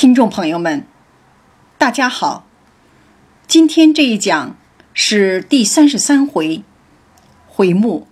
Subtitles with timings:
[0.00, 0.86] 听众朋友们，
[1.76, 2.46] 大家好。
[3.46, 4.56] 今天这一讲
[4.94, 6.64] 是第三十三回，
[7.46, 8.08] 回目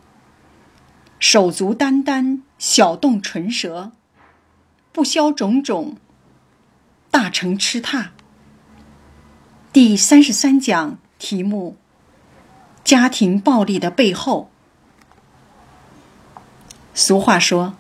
[1.19, 3.93] “手足眈眈，小动唇舌，
[4.93, 5.97] 不消种种，
[7.11, 8.09] 大成痴榻”。
[9.73, 11.79] 第三十三讲题目：
[12.85, 14.51] 家庭暴力的背后。
[16.93, 17.77] 俗话说：“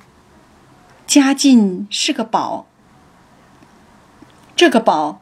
[1.06, 2.64] 家境是个宝。”
[4.58, 5.20] 这个宝，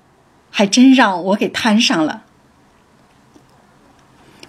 [0.50, 2.24] 还真让我给摊上了。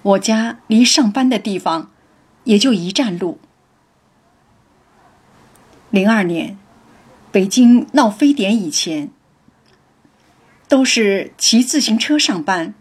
[0.02, 1.92] 我家离上班的地方
[2.46, 3.38] 也就一站路。
[5.90, 6.58] 零二年，
[7.34, 9.12] 北京闹非典以前，
[10.70, 12.74] 都是骑自行车上班。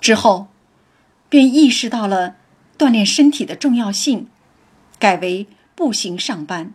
[0.00, 0.46] 之后，
[1.28, 2.36] 便意识到了
[2.78, 4.28] 锻炼身体的重要性，
[5.00, 6.72] 改为步行上班。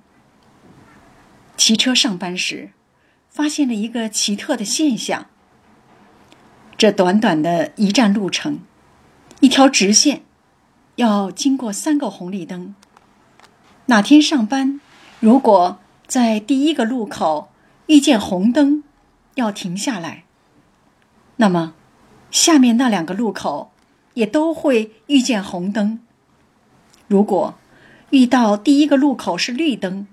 [1.55, 2.71] 骑车上班时。
[3.31, 5.27] 发现了一个奇特的现象：
[6.77, 8.59] 这短短的一站路程，
[9.39, 10.23] 一条直线，
[10.97, 12.75] 要经过三个红绿灯。
[13.85, 14.81] 哪天上班，
[15.21, 17.49] 如果在第一个路口
[17.85, 18.83] 遇见红灯，
[19.35, 20.25] 要停下来，
[21.37, 21.73] 那么
[22.29, 23.71] 下面那两个路口
[24.13, 26.01] 也都会遇见红灯。
[27.07, 27.55] 如果
[28.09, 30.05] 遇到第一个路口是绿灯，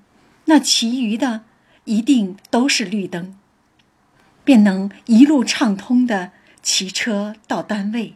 [0.45, 1.43] 那其余的。
[1.89, 3.35] 一定都是绿灯，
[4.45, 8.15] 便能一路畅通的骑车到单位。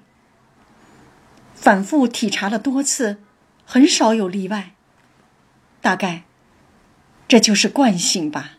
[1.54, 3.22] 反复体察了多次，
[3.64, 4.72] 很少有例外。
[5.80, 6.24] 大概
[7.26, 8.58] 这就是惯性吧。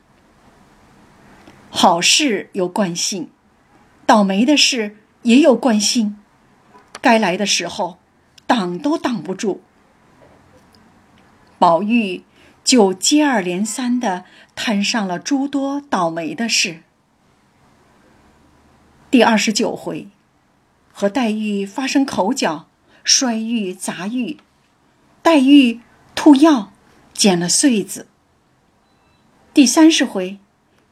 [1.69, 3.29] 好事有惯性，
[4.07, 6.17] 倒霉的事也有惯性。
[7.01, 7.99] 该来的时候，
[8.47, 9.61] 挡都挡不住。
[11.59, 12.23] 宝玉。
[12.63, 14.23] 就接二连三的
[14.55, 16.83] 摊上了诸多倒霉的事。
[19.09, 20.07] 第二十九回，
[20.91, 22.67] 和黛玉发生口角，
[23.03, 24.37] 摔玉砸玉，
[25.21, 25.81] 黛玉
[26.15, 26.71] 吐药
[27.13, 28.07] 捡了穗子。
[29.53, 30.39] 第三十回，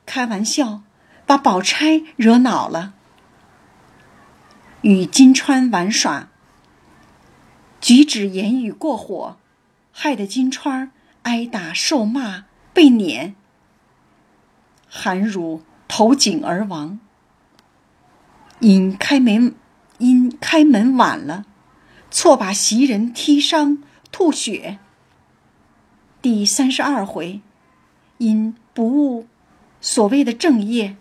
[0.06, 0.84] 开玩笑
[1.26, 2.94] 把宝钗惹恼了，
[4.82, 6.30] 与金钏玩耍，
[7.80, 9.38] 举止言语过火，
[9.92, 10.90] 害得金钏。
[11.24, 13.36] 挨打受骂被撵，
[14.94, 17.00] 韩汝投井而亡。
[18.60, 19.56] 因开门
[20.00, 21.46] 因开门晚了，
[22.12, 23.82] 错把袭人踢伤
[24.12, 24.80] 吐血。
[26.22, 27.40] 第三十二回，
[28.18, 29.28] 因不务
[29.80, 30.98] 所谓的正业，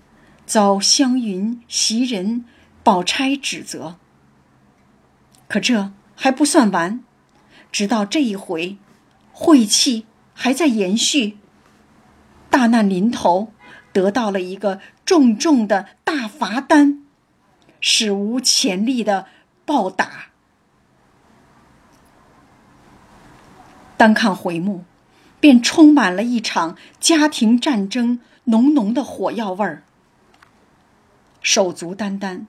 [0.46, 2.44] 遭湘云、袭人、
[2.84, 3.96] 宝钗指责。
[5.48, 7.02] 可这还不算完，
[7.72, 8.78] 直到这一回，
[9.32, 10.06] 晦气。
[10.32, 11.36] 还在延续。
[12.48, 13.52] 大难临头，
[13.92, 17.02] 得到了一个重重的大罚单，
[17.80, 19.26] 史无前例的
[19.64, 20.26] 暴打。
[23.96, 24.84] 单看回目，
[25.40, 29.82] 便充满了一场家庭战争浓浓的火药味儿。
[31.42, 32.46] 手足眈眈，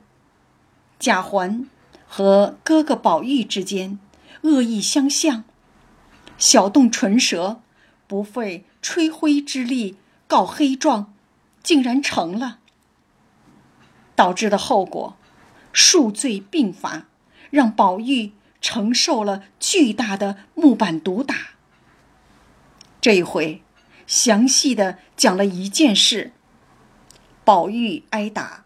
[0.99, 1.67] 贾环
[2.07, 3.99] 和哥哥宝玉之间
[4.43, 5.43] 恶意相向，
[6.37, 7.61] 小动唇舌。
[8.07, 9.95] 不费吹灰之力
[10.27, 11.13] 告黑状，
[11.63, 12.59] 竟然成了。
[14.15, 15.15] 导致的后果，
[15.73, 17.05] 数罪并罚，
[17.49, 21.35] 让宝玉承受了巨大的木板毒打。
[22.99, 23.63] 这一回，
[24.05, 26.33] 详细的讲了一件事：
[27.43, 28.65] 宝玉挨打。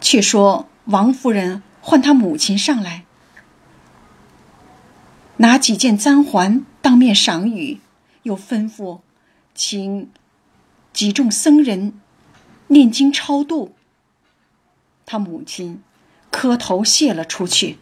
[0.00, 3.04] 却说王夫人唤他母亲上来。
[5.38, 7.80] 拿几件簪环当面赏与，
[8.22, 9.00] 又吩咐，
[9.54, 10.10] 请
[10.92, 11.94] 几众僧人
[12.68, 13.74] 念经超度。
[15.06, 15.82] 他母亲
[16.30, 17.78] 磕头谢了出去。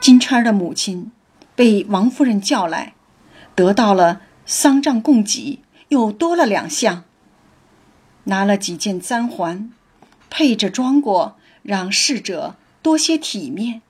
[0.00, 1.12] 金钏的母亲
[1.54, 2.94] 被王夫人叫来，
[3.54, 7.04] 得到了丧葬供给，又多了两项。
[8.24, 9.72] 拿了几件簪环，
[10.30, 13.82] 配着装过，让逝者多些体面。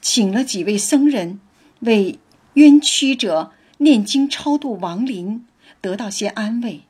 [0.00, 1.40] 请了几位僧人
[1.80, 2.18] 为
[2.58, 5.46] 冤屈者念经超度亡灵，
[5.80, 6.82] 得到些安慰。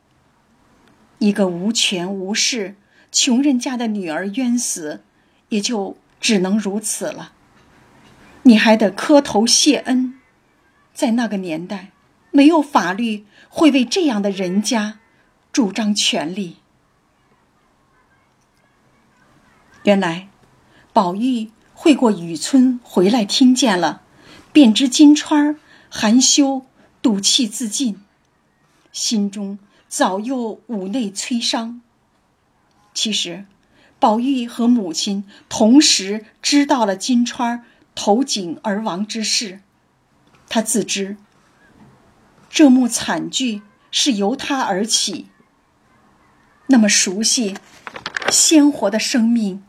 [1.19, 2.75] 一个无权无势、
[3.12, 5.03] 穷人家的女儿冤死，
[5.50, 7.35] 也就只能如此了。
[8.44, 10.15] 你还得磕头谢恩，
[10.94, 11.91] 在那个年代，
[12.31, 15.00] 没有法律会为这样的人家
[15.53, 16.56] 主张权利。
[19.82, 20.29] 原来，
[20.94, 21.50] 宝玉。
[21.81, 24.03] 会过雨村回来，听见了，
[24.53, 25.56] 便知金钏儿
[25.91, 26.67] 含羞
[27.00, 28.00] 赌气自尽，
[28.93, 29.59] 心中
[29.89, 31.81] 早又五内摧伤。
[32.93, 33.47] 其实，
[34.00, 37.65] 宝玉和母亲同时知道了金钏儿
[37.95, 39.61] 投井而亡之事，
[40.49, 41.17] 他自知
[42.51, 45.29] 这幕惨剧是由他而起。
[46.69, 47.56] 那么熟悉、
[48.31, 49.62] 鲜活的生命，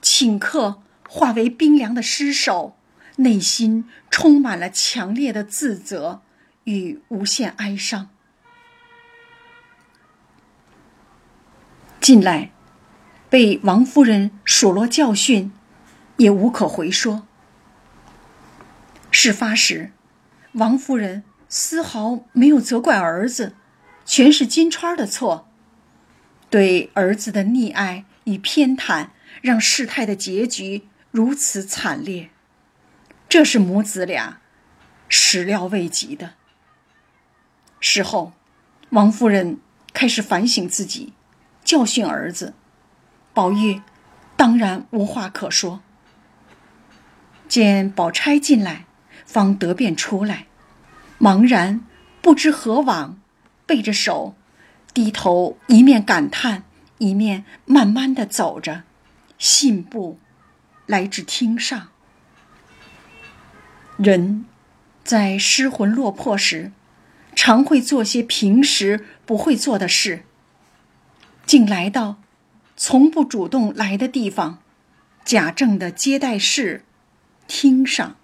[0.00, 2.75] 顷刻化为冰凉的尸首，
[3.16, 6.22] 内心充满了强烈的自责
[6.64, 8.10] 与无限哀伤。
[12.00, 12.52] 近来。
[13.28, 15.52] 被王夫人数落教训，
[16.16, 17.26] 也无可回说。
[19.10, 19.90] 事发时，
[20.52, 23.56] 王夫人丝毫没有责怪儿子，
[24.04, 25.48] 全是金钏的错。
[26.48, 29.08] 对儿子的溺爱与偏袒，
[29.42, 32.30] 让事态的结局如此惨烈，
[33.28, 34.40] 这是母子俩
[35.08, 36.34] 始料未及的。
[37.80, 38.32] 事后，
[38.90, 39.58] 王夫人
[39.92, 41.12] 开始反省自己，
[41.64, 42.54] 教训儿子。
[43.34, 43.82] 宝玉
[44.36, 45.82] 当然无话可说。
[47.48, 48.86] 见宝钗进来，
[49.24, 50.46] 方得便出来，
[51.20, 51.84] 茫然
[52.22, 53.20] 不知何往，
[53.66, 54.34] 背着手，
[54.94, 56.64] 低头一面感叹，
[56.98, 58.84] 一面慢慢的走着，
[59.36, 60.18] 信步
[60.86, 61.88] 来至厅上。
[63.96, 64.44] 人
[65.02, 66.72] 在失魂落魄时，
[67.34, 70.24] 常会做些平时不会做的事，
[71.46, 72.16] 竟来到。
[72.78, 74.58] 从不主动来的地方，
[75.24, 76.84] 贾政的接待室，
[77.46, 78.16] 厅上。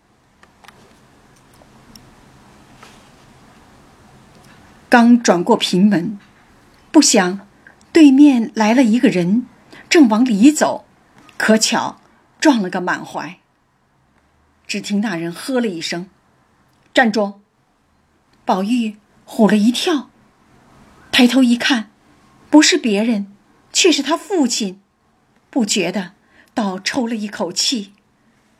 [4.90, 6.18] 刚转过平门，
[6.90, 7.48] 不想
[7.94, 9.46] 对面来了一个人，
[9.88, 10.84] 正往里走，
[11.38, 11.98] 可巧
[12.38, 13.38] 撞了个满怀。
[14.72, 16.08] 只听那人喝了一声
[16.94, 17.42] ：“站住！”
[18.46, 18.96] 宝玉
[19.26, 20.08] 唬了一跳，
[21.10, 21.90] 抬头一看，
[22.48, 23.30] 不是别人。
[23.70, 24.80] 却是他父亲，
[25.50, 26.12] 不觉得，
[26.54, 27.92] 倒抽了一口气，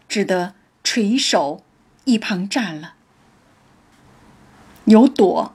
[0.06, 0.54] 只得
[0.84, 1.64] 垂手
[2.04, 2.96] 一旁站了。
[4.84, 5.54] 有躲，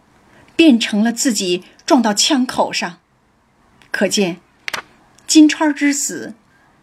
[0.56, 2.98] 变成了自己撞到枪口上，
[3.92, 4.42] 可见
[5.28, 6.34] 金钏之死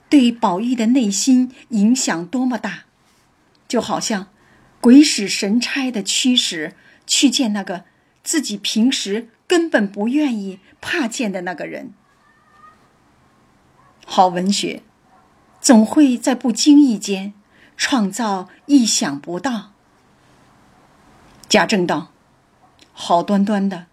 [0.08, 2.83] 对宝玉的内心影响多么大，
[3.66, 4.28] 就好像
[4.80, 6.74] 鬼使神差的驱使
[7.06, 7.84] 去见那个
[8.22, 11.92] 自己平时根本不愿意、怕见的那个人。
[14.06, 14.82] 好文学，
[15.60, 17.32] 总会在不经意间
[17.76, 19.72] 创造意想不到。
[21.48, 22.12] 贾政道
[22.92, 23.86] ：“好端端的，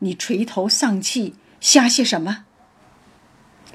[0.00, 2.44] 你垂头丧气，瞎些什么？”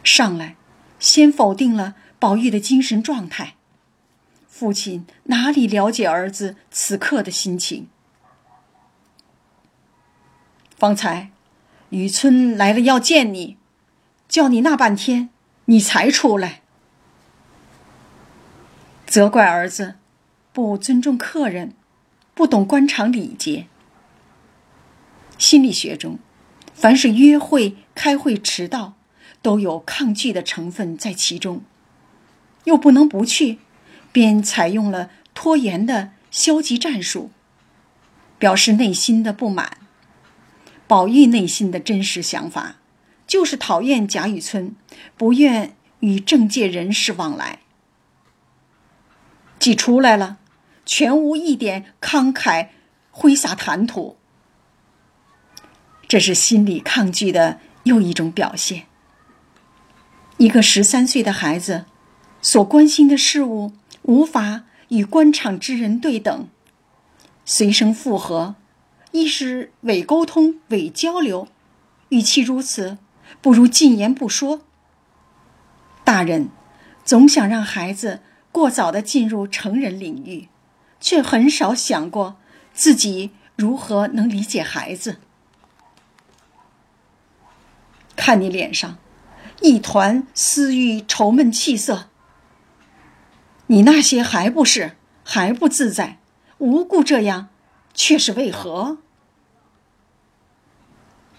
[0.03, 0.55] 上来，
[0.99, 3.55] 先否定了宝玉的精神状态。
[4.61, 7.87] 父亲哪里了解儿子此刻的心情？
[10.77, 11.31] 方才，
[11.89, 13.57] 雨村来了要见你，
[14.27, 15.31] 叫你那半天。
[15.65, 16.61] 你才出来，
[19.07, 19.95] 责怪儿子
[20.53, 21.73] 不尊重客人，
[22.35, 23.65] 不懂官场礼节。
[25.39, 26.19] 心理学中，
[26.75, 28.93] 凡是约会、开会迟到，
[29.41, 31.63] 都有抗拒的成分在其中，
[32.65, 33.57] 又不能不去，
[34.11, 37.31] 便采用了拖延的消极战术，
[38.37, 39.77] 表示内心的不满。
[40.87, 42.77] 宝玉内心的真实想法。
[43.27, 44.75] 就是讨厌贾雨村，
[45.15, 47.59] 不愿与政界人士往来。
[49.57, 50.39] 既出来了，
[50.85, 52.67] 全无一点慷慨
[53.09, 54.17] 挥洒谈吐，
[56.09, 58.87] 这是心理抗拒的又一种表现。
[60.35, 61.85] 一个十三岁的孩子，
[62.41, 63.71] 所关心的事物
[64.03, 66.47] 无法与官场之人对等，
[67.45, 68.55] 随声附和，
[69.11, 71.47] 亦是伪沟通、伪交流，
[72.09, 72.97] 与其如此。
[73.41, 74.61] 不如禁言不说。
[76.03, 76.49] 大人
[77.05, 78.19] 总想让孩子
[78.51, 80.49] 过早的进入成人领域，
[80.99, 82.35] 却很少想过
[82.73, 85.17] 自己如何能理解孩子。
[88.17, 88.97] 看你脸上
[89.61, 92.09] 一团私欲愁闷气色，
[93.71, 96.19] 你那些还不是还不自在，
[96.57, 97.47] 无故这样，
[97.93, 98.97] 却是为何？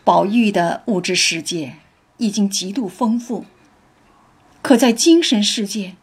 [0.03, 1.77] 宝玉的物质世界。
[2.19, 3.47] 已经极度丰富，
[4.61, 5.97] 可在精神世界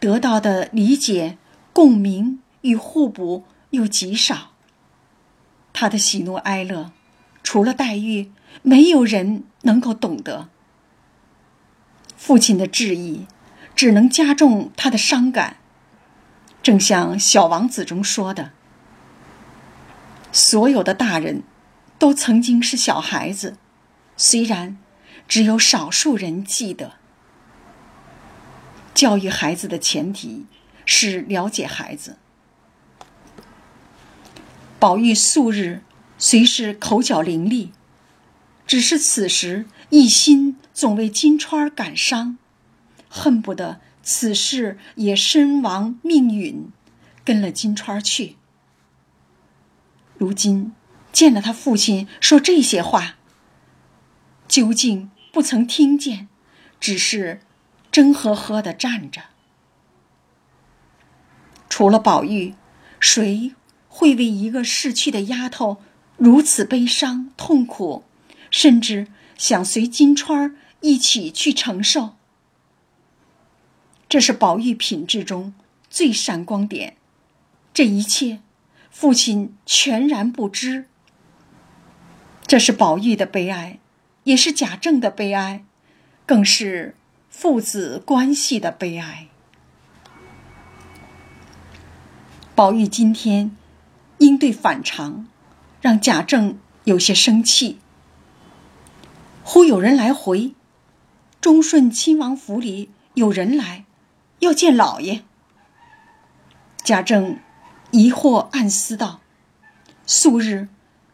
[0.00, 1.36] 得到的理解、
[1.74, 4.52] 共鸣与互补又极少。
[5.74, 6.92] 他的喜怒哀乐，
[7.42, 10.48] 除了黛玉，没有人能够懂得。
[12.16, 13.26] 父亲的质疑，
[13.74, 15.58] 只能加重他的伤感。
[16.66, 18.50] 正像《小王子》中说的
[20.32, 21.44] ：“所有的大人，
[21.96, 23.56] 都曾经是小孩子，
[24.16, 24.76] 虽然
[25.28, 26.94] 只有少数人记得。
[28.92, 30.46] 教育孩子的前提
[30.84, 32.16] 是了解孩子。
[34.80, 35.84] 宝玉素日
[36.18, 37.68] 虽是口角伶俐，
[38.66, 42.36] 只是此时一心总为金钏儿感伤，
[43.08, 46.70] 恨不得此事也身亡命陨，
[47.24, 48.36] 跟了金钏去。
[50.16, 50.72] 如今
[51.12, 53.16] 见了他父亲说这些话，
[54.46, 56.28] 究竟不曾听见，
[56.80, 57.40] 只是。
[57.92, 59.22] 真呵呵的站着，
[61.70, 62.54] 除了宝玉，
[63.00, 63.54] 谁
[63.88, 65.78] 会为一个逝去的丫头
[66.18, 68.04] 如此悲伤痛苦，
[68.50, 69.06] 甚至
[69.38, 72.16] 想随金钏一起去承受？
[74.08, 75.54] 这是宝玉品质中
[75.90, 76.96] 最闪光点。
[77.74, 78.40] 这一切，
[78.90, 80.86] 父亲全然不知。
[82.46, 83.78] 这是宝玉的悲哀，
[84.24, 85.64] 也是贾政的悲哀，
[86.24, 86.94] 更是。
[87.28, 89.26] 父子关系的悲哀。
[92.54, 93.54] 宝玉今天
[94.16, 95.28] 应对反常，
[95.82, 97.78] 让贾政有些生气。
[99.42, 100.54] 忽有人来回，
[101.42, 103.84] 忠顺亲王府里有人来，
[104.40, 105.22] 要见老爷。
[106.84, 107.38] 贾政
[107.90, 109.20] 疑惑暗思道
[110.06, 110.68] ：“素日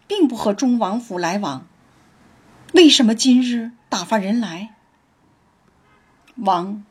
[0.07, 1.67] 并不和忠王府来往，
[2.75, 4.75] 为什么今日打发人来？”
[6.37, 6.85] 王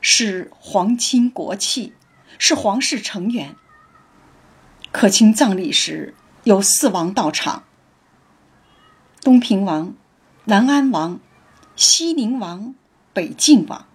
[0.00, 1.94] 是皇亲国戚，
[2.38, 3.56] 是皇室成员。
[4.90, 6.14] 可卿葬礼时
[6.44, 7.64] 有四王到场：
[9.22, 9.94] 东平王、
[10.44, 11.20] 南安王、
[11.76, 12.74] 西宁王、
[13.12, 13.86] 北静王。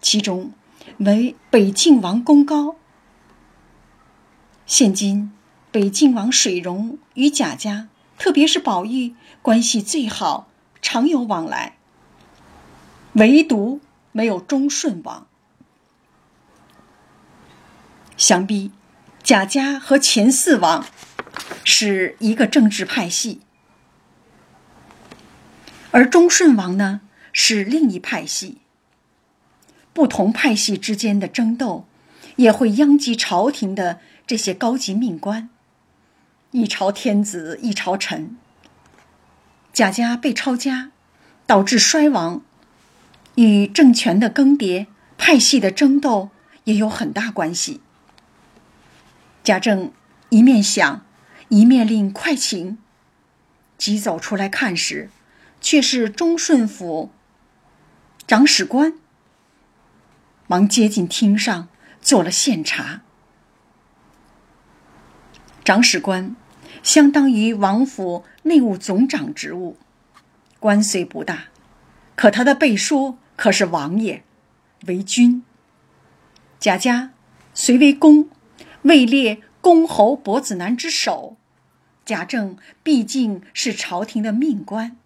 [0.00, 0.52] 其中
[1.00, 2.76] 为北静王功高。
[4.64, 5.32] 现今
[5.70, 10.48] 北静王水溶与贾家，特别是宝玉关系最好，
[10.80, 11.76] 常有往来。
[13.12, 13.80] 唯独。
[14.12, 15.28] 没有忠顺王，
[18.16, 18.72] 想必
[19.22, 20.84] 贾家和前四王
[21.62, 23.40] 是一个政治派系，
[25.92, 27.02] 而忠顺王呢
[27.32, 28.58] 是另一派系。
[29.92, 31.86] 不同派系之间的争斗，
[32.36, 35.48] 也会殃及朝廷的这些高级命官。
[36.52, 38.36] 一朝天子一朝臣，
[39.72, 40.90] 贾家被抄家，
[41.46, 42.42] 导致衰亡。
[43.36, 46.30] 与政权的更迭、派系的争斗
[46.64, 47.80] 也有很大关系。
[49.44, 49.92] 贾政
[50.28, 51.04] 一面想，
[51.48, 52.76] 一面令快请，
[53.78, 55.08] 急走出来看时，
[55.60, 57.10] 却是忠顺府
[58.26, 58.94] 长史官，
[60.50, 61.68] 忙接近厅上
[62.02, 63.02] 做了献茶。
[65.64, 66.34] 长史官
[66.82, 69.76] 相当于王府内务总长职务，
[70.58, 71.44] 官虽不大。
[72.16, 74.24] 可他的背书可是王爷，
[74.88, 75.44] 为君。
[76.58, 77.12] 贾家
[77.54, 78.28] 虽为公，
[78.82, 81.36] 位列公侯伯子男之首。
[82.04, 84.96] 贾政毕竟是朝廷的命官，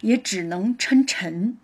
[0.00, 1.56] 也只能称臣。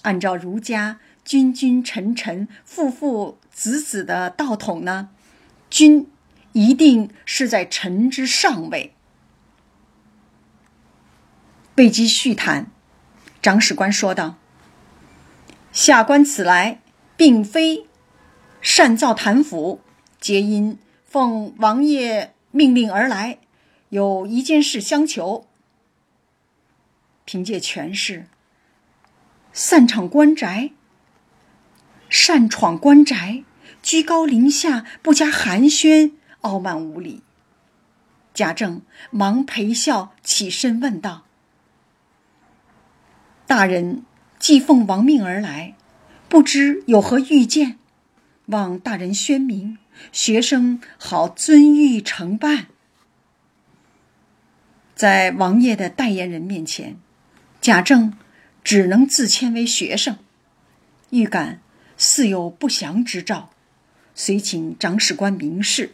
[0.00, 5.08] 按照儒家君君臣臣父父子子的道统呢，
[5.70, 6.10] 君
[6.52, 8.94] 一定是在臣之上位。
[11.76, 12.70] 未及叙谈。
[13.42, 14.36] 长史官说道
[15.72, 16.80] ：“下官此来，
[17.16, 17.86] 并非
[18.62, 19.80] 擅造谭府，
[20.20, 23.38] 皆因奉王爷命令而来，
[23.88, 25.46] 有一件事相求。
[27.24, 28.26] 凭借权势，
[29.52, 30.70] 擅闯官宅，
[32.16, 33.42] 擅闯官宅，
[33.82, 37.24] 居高临下，不加寒暄，傲慢无礼。”
[38.32, 41.24] 贾政忙陪笑，起身问道。
[43.48, 44.04] 大人
[44.38, 45.74] 既奉王命而来，
[46.28, 47.80] 不知有何御见，
[48.46, 49.78] 望大人宣明，
[50.12, 52.68] 学生好遵谕承办。
[54.94, 56.96] 在王爷的代言人面前，
[57.60, 58.16] 贾政
[58.62, 60.16] 只能自谦为学生，
[61.10, 61.58] 预感
[62.04, 63.48] 似有不祥之兆，
[64.14, 65.92] 遂请长史官明示。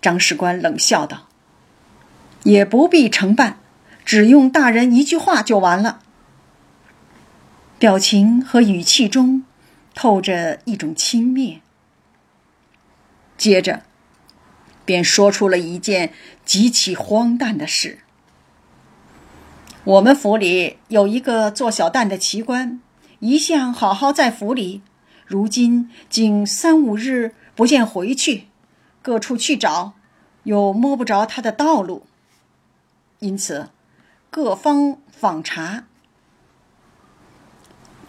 [0.00, 1.28] 长史官冷笑道
[2.44, 3.58] ：“也不必承办，
[4.04, 5.98] 只用大人一句话就完了。”
[7.80, 9.44] 表情和语气中
[9.96, 11.58] 透着一种轻蔑，
[13.36, 13.82] 接着
[14.84, 16.12] 便说出了一件
[16.44, 17.98] 极其荒诞的事：
[19.82, 22.80] 我们府里有一个做小旦的奇官，
[23.20, 24.82] 一向好好在府里，
[25.26, 28.46] 如今竟三五日不见回去，
[29.02, 29.94] 各处去找，
[30.44, 32.06] 又摸不着他的道路，
[33.18, 33.70] 因此
[34.30, 35.84] 各方访查。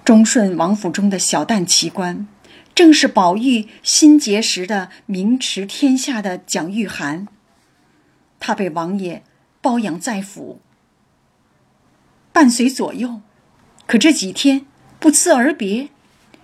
[0.05, 2.27] 忠顺王府中的小旦奇观，
[2.75, 7.27] 正是宝玉新结识的名驰天下的蒋玉菡。
[8.39, 9.23] 他被王爷
[9.61, 10.61] 包养在府，
[12.31, 13.21] 伴随左右，
[13.85, 14.65] 可这几天
[14.99, 15.89] 不辞而别，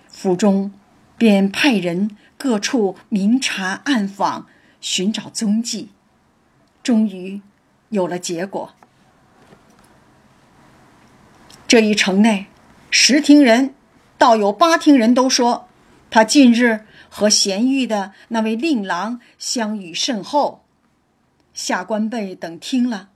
[0.08, 0.72] 府中
[1.18, 4.46] 便派人各处明察暗访。
[4.78, 5.88] 寻找踪迹，
[6.82, 7.40] 终于
[7.88, 8.74] 有了结果。
[11.66, 12.46] 这一城内，
[12.88, 13.74] 十听人，
[14.16, 15.68] 倒有八听人都说，
[16.08, 20.62] 他近日和贤玉的那位令郎相遇甚厚。
[21.52, 23.08] 下官辈等听了，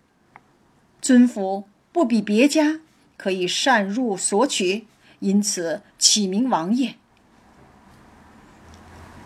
[1.01, 2.81] 尊府不比别家，
[3.17, 4.87] 可以擅入索取，
[5.21, 6.97] 因此起名王爷。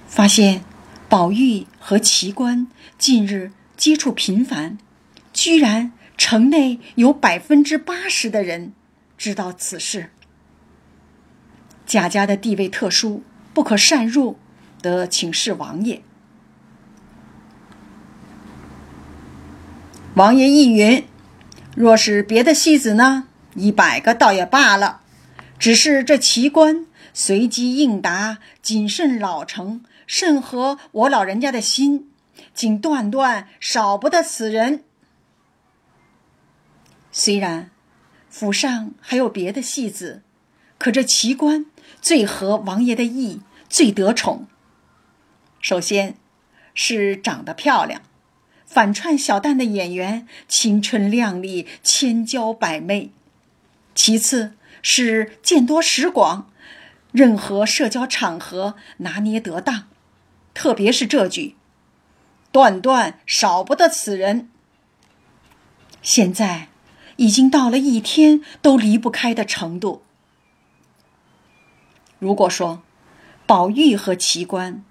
[0.07, 0.63] 发现。
[1.07, 2.67] 宝玉和奇观
[2.99, 4.79] 近日接触频繁，
[5.33, 8.73] 居然城内有百分之八十的人
[9.17, 10.11] 知道此事。
[11.87, 13.23] 贾家的地位特殊，
[13.53, 14.37] 不可擅入，
[14.83, 16.03] 得请示王爷。
[20.15, 21.05] 王爷亦云：
[21.77, 25.03] 若是别的戏子呢，一百个倒也罢了；
[25.65, 29.83] 只是这奇观随机应答，谨慎老成。
[30.07, 32.11] 甚合我老人家的心，
[32.53, 34.85] 竟断断少不得此人。
[37.11, 37.71] 虽然
[38.29, 40.23] 府上还有别的戏子，
[40.77, 41.65] 可这奇观
[42.03, 43.41] 最合王爷的意，
[43.71, 44.47] 最得宠。
[45.63, 46.19] 首先
[46.75, 48.03] 是长得漂亮，
[48.67, 53.09] 反串小旦的演员青春靓丽，千娇百媚；
[53.95, 54.53] 其次
[54.87, 56.51] 是见多识广，
[57.11, 59.89] 任何社交场合拿捏得当。
[60.53, 61.57] 特别是这句
[62.53, 64.51] “断断少不得此人”，
[66.03, 66.69] 现在
[67.17, 70.03] 已经到了一天都离不开的程度。
[72.19, 72.83] 如果说
[73.47, 74.85] 宝玉和奇观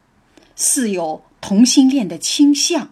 [0.56, 2.90] 似有同性恋的倾向，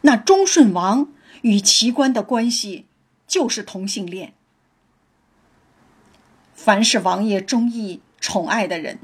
[0.00, 2.86] 那忠顺王与奇观的关系
[3.28, 4.34] 就是同性恋。
[6.56, 8.98] 凡是王爷中意宠爱的人，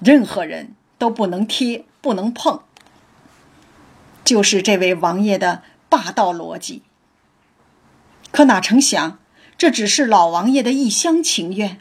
[0.00, 1.84] 任何人都不能贴。
[1.98, 2.60] 不能碰，
[4.22, 6.84] 就是这位王爷的霸道逻辑。
[8.30, 9.18] 可哪成想，
[9.58, 11.80] 这只是老王爷的一厢情愿。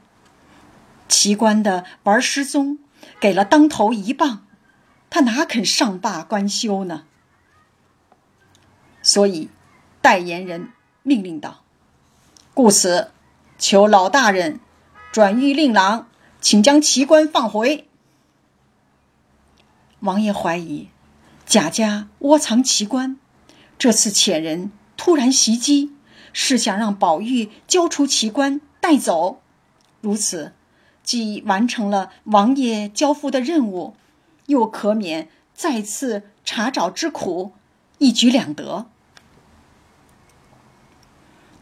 [1.07, 2.79] 奇观的玩失踪，
[3.19, 4.47] 给了当头一棒，
[5.11, 7.03] 他哪肯上罢官休呢？
[9.03, 9.51] 所以，
[10.01, 10.69] 代言人
[11.03, 11.61] 命令道
[12.55, 13.11] ：“故此，
[13.59, 14.59] 求老大人
[15.15, 16.09] 转谕令郎，
[16.41, 17.87] 请将奇观放回。”
[20.03, 20.89] 王爷怀疑
[21.45, 23.17] 贾家窝藏奇观，
[23.77, 25.93] 这次遣人突然袭击，
[26.33, 29.39] 是想让宝玉交出奇观带走。
[30.01, 30.51] 如此，
[31.01, 33.95] 既完成了王爷交付的任务，
[34.47, 37.53] 又可免再次查找之苦，
[37.99, 38.87] 一举两得。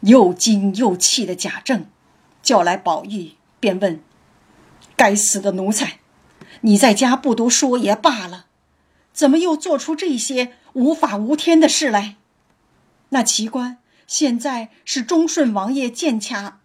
[0.00, 1.86] 又惊又气的贾政
[2.42, 3.34] 叫来宝玉，
[3.64, 4.02] 便问
[4.94, 6.00] ：“该死的奴才！”
[6.60, 8.44] 你在家不读书也罢了，
[9.14, 12.16] 怎么又做出这些无法无天的事来？
[13.08, 16.60] 那奇观现在是忠顺王爷剑掐。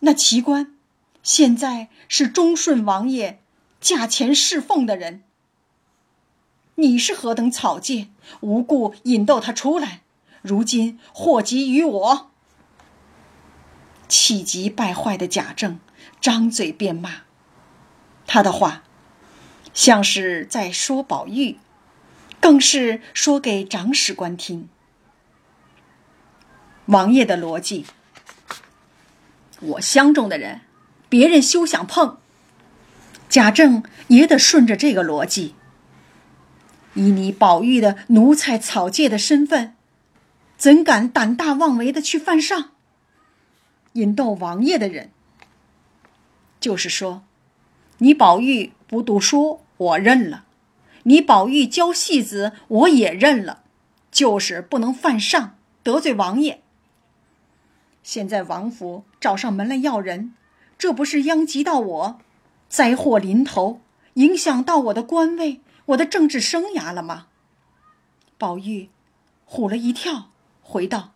[0.00, 0.74] 那奇观
[1.22, 3.40] 现在是忠顺王爷
[3.80, 5.22] 驾前侍奉的人。
[6.74, 8.08] 你是何等草芥，
[8.40, 10.02] 无故引逗他出来，
[10.42, 12.30] 如今祸及于我。
[14.08, 15.78] 气急败坏的贾政
[16.20, 17.22] 张嘴便骂。
[18.26, 18.82] 他的话，
[19.72, 21.58] 像是在说宝玉，
[22.40, 24.68] 更是说给长史官听。
[26.86, 27.84] 王爷的逻辑，
[29.60, 30.60] 我相中的人，
[31.08, 32.18] 别人休想碰。
[33.28, 35.54] 贾政也得顺着这个逻辑。
[36.94, 39.74] 以你宝玉的奴才草芥的身份，
[40.56, 42.70] 怎敢胆大妄为的去犯上？
[43.96, 45.10] 引逗王爷的人，
[46.60, 47.22] 就是说。
[47.98, 50.44] 你宝玉不读书，我认了；
[51.04, 53.62] 你宝玉教戏子，我也认了。
[54.10, 56.62] 就是不能犯上，得罪王爷。
[58.02, 60.34] 现在王府找上门来要人，
[60.78, 62.20] 这不是殃及到我，
[62.68, 63.80] 灾祸临头，
[64.14, 67.28] 影响到我的官位、我的政治生涯了吗？
[68.36, 68.90] 宝玉
[69.48, 70.28] 唬了一跳，
[70.62, 71.12] 回道：“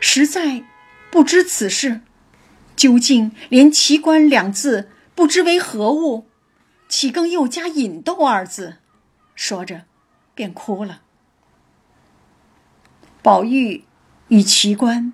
[0.00, 0.64] 实在
[1.12, 2.00] 不知此事，
[2.74, 6.26] 究竟连奇观两字。”不知为何物，
[6.88, 8.78] 岂更又加引逗二字？
[9.34, 9.82] 说着，
[10.34, 11.02] 便哭了。
[13.20, 13.84] 宝玉
[14.28, 15.12] 与奇观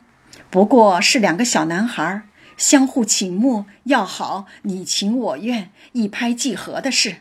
[0.51, 2.23] 不过是两个小男孩
[2.57, 7.17] 相互倾慕、要好、你情我愿、一拍即合的事，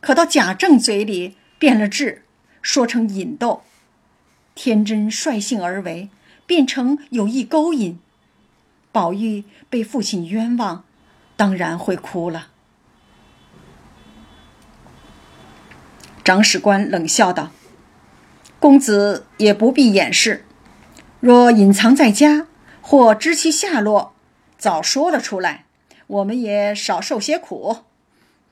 [0.00, 2.24] 可到贾政嘴里变了质，
[2.62, 3.64] 说成引逗，
[4.54, 6.08] 天真率性而为，
[6.52, 7.98] 变成有意勾引。
[8.92, 10.84] 宝玉被父亲冤枉，
[11.34, 12.48] 当然会哭了。
[16.22, 17.52] 长史官冷笑道
[18.60, 20.44] ：“公子也不必掩饰，
[21.20, 22.46] 若隐藏在家，
[22.82, 24.12] 或知其下落，
[24.58, 25.64] 早说了出来，
[26.06, 27.78] 我们也少受些苦，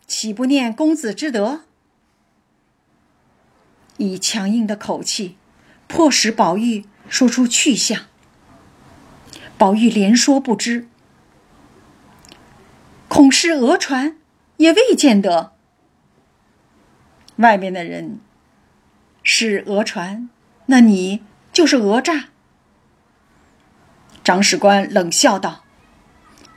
[0.06, 1.64] 岂不念公子之德？”
[3.98, 5.36] 以强硬的口气，
[5.86, 8.06] 迫使宝玉说出去向。
[9.58, 10.88] 宝玉连说不知，
[13.08, 14.16] 恐是讹传，
[14.56, 15.52] 也未见得。
[17.36, 18.20] 外面的人
[19.22, 20.30] 是讹传，
[20.66, 22.30] 那你就是讹诈。
[24.24, 25.64] 长史官冷笑道：“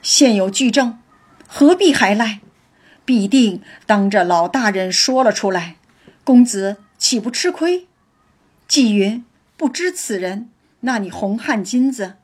[0.01, 0.99] 现有据证，
[1.47, 2.39] 何必还赖？
[3.05, 5.75] 必定当着老大人说了出来，
[6.23, 7.87] 公子岂不吃亏？
[8.65, 9.25] 纪云
[9.63, 10.49] 不知此人，
[10.81, 12.17] 那你红汗金子，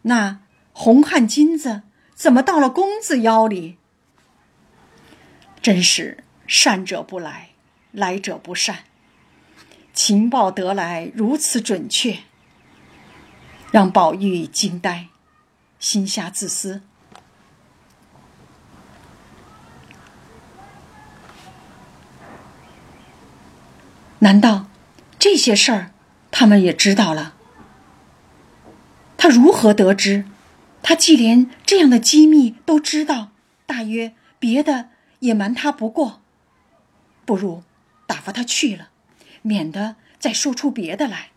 [0.00, 0.40] 那
[0.72, 1.82] 红汗金子
[2.14, 3.76] 怎么到了公子腰里？
[5.60, 7.50] 真是善者不来。”
[7.92, 8.78] 来者不善，
[9.92, 12.20] 情报得来如此准确，
[13.70, 15.08] 让宝玉惊呆，
[15.78, 16.80] 心下自私：
[24.18, 24.66] 难道
[25.20, 25.93] 这些事儿
[26.36, 27.34] 他们也知道了？
[29.16, 30.24] 他如何得知？
[30.82, 33.28] 他既连这样的机密都知道，
[33.66, 34.88] 大约别的
[35.20, 36.20] 也瞒他不过。
[37.24, 37.62] 不如。
[38.06, 38.88] 打发他去了，
[39.42, 41.30] 免得再说出别的来。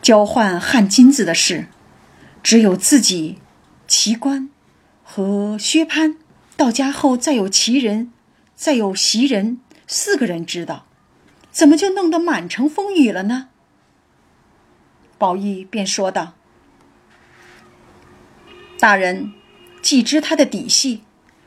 [0.00, 1.66] 交换汗金子的事，
[2.42, 3.38] 只有自己、
[3.86, 4.48] 奇观
[5.02, 6.16] 和薛蟠
[6.56, 8.10] 到家后，再有袭人，
[8.54, 10.86] 再有袭人四个人知道，
[11.54, 13.48] 怎么就弄得满城风雨了呢？
[15.16, 16.34] 宝玉便说道
[18.80, 19.32] ：“大人
[19.80, 21.04] 既知他的底细。”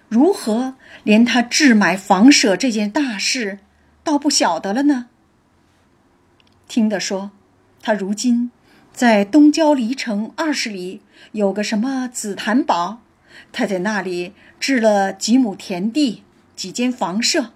[0.08, 3.60] 如何连他置买房舍这件大事，
[4.02, 5.08] 倒不晓得了呢？
[6.70, 7.32] 听得说，
[7.82, 8.50] 他如今
[8.94, 11.02] 在东郊离城二十里
[11.34, 13.02] 有个什么紫檀堡，
[13.52, 16.24] 他在那里置了几亩田地、
[16.56, 17.52] 几间房舍，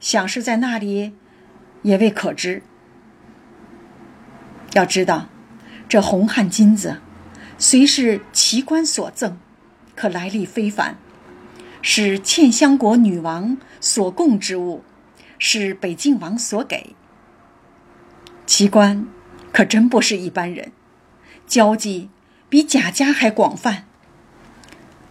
[0.00, 1.12] 想是在那里，
[1.82, 2.62] 也未可知。
[4.74, 5.28] 要知道，
[5.88, 7.00] 这红汗金子
[7.56, 9.38] 虽是奇观所赠，
[9.96, 10.96] 可来历非凡。
[11.80, 14.82] 是茜香国女王所供之物，
[15.38, 16.94] 是北静王所给。
[18.46, 19.06] 奇观
[19.52, 20.72] 可真不是一般人，
[21.46, 22.10] 交际
[22.48, 23.84] 比贾家还广泛。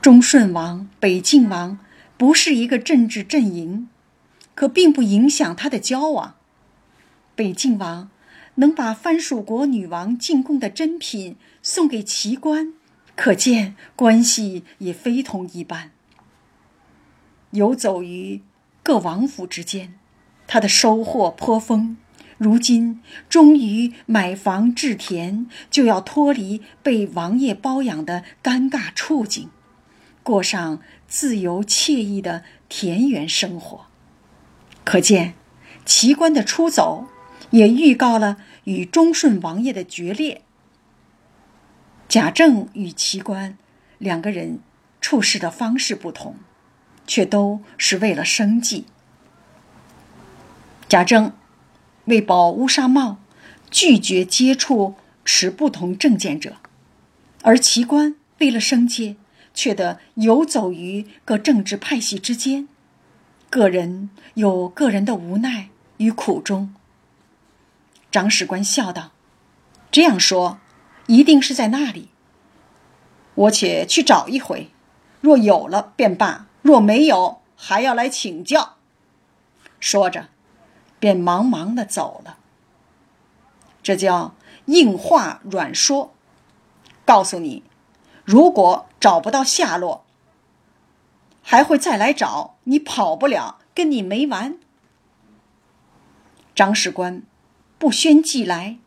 [0.02, 1.80] 忠顺王、北静王
[2.18, 3.90] 不是一个政治阵营，
[4.54, 6.36] 可并不影响他的交往。
[7.38, 8.10] 北静王
[8.56, 12.74] 能把藩属国女王进贡的珍品送给奇观，
[13.16, 15.92] 可见关系也非同一般。
[17.52, 18.42] 游走于
[18.82, 19.94] 各王府之间，
[20.48, 21.98] 他的收获颇丰。
[22.40, 29.50] 如今终于买房置田，就要脱离被王爷包养的尴尬处境，
[30.24, 33.86] 过上自由惬意的田园生活。
[34.84, 35.36] 可见，
[35.86, 37.08] 奇观的出走
[37.52, 40.42] 也预告了与忠顺王爷的决裂。
[42.08, 43.58] 贾政与奇观
[43.98, 44.60] 两个人
[45.02, 46.36] 处事的方式不同。
[47.08, 48.86] 却都是为了生计。
[50.90, 51.32] 贾政
[52.06, 53.18] 为保乌纱帽，
[53.72, 56.56] 拒绝接触持不同政见者；
[57.44, 59.16] 而奇观为了生计，
[59.54, 62.68] 却得游走于各政治派系之间。
[63.50, 66.74] 个人有个人的无奈与苦衷。
[68.12, 69.12] 长史官笑道
[69.92, 70.60] ：“这样说，
[71.08, 72.10] 一定是在那里。
[73.36, 74.72] 我且去找一回，
[75.22, 78.76] 若有了便罢。”若没有，还要来请教。
[79.80, 80.28] 说着，
[81.00, 82.40] 便忙忙的走了。
[83.82, 86.14] 这叫硬话软说。
[87.06, 87.64] 告诉你，
[88.26, 90.04] 如果找不到下落，
[91.42, 94.60] 还会再来找你，跑不了，跟你没完。
[96.54, 97.22] 张史官
[97.78, 98.78] 不宣即来，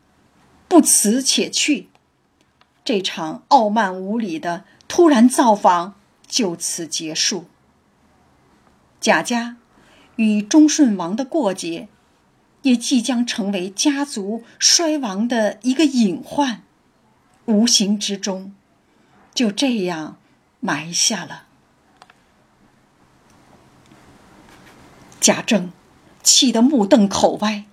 [0.67, 1.89] 不辞且去。
[2.83, 5.95] 这场傲慢无礼的突然造访
[6.27, 7.45] 就此结束。
[8.99, 9.57] 贾家
[10.15, 11.87] 与忠顺王的过节，
[12.63, 16.63] 也即将成为家族衰亡的一个隐患，
[17.45, 18.53] 无形之中，
[19.33, 20.17] 就这样
[20.59, 21.45] 埋下了。
[25.19, 25.71] 贾政
[26.23, 27.65] 气得目瞪口歪，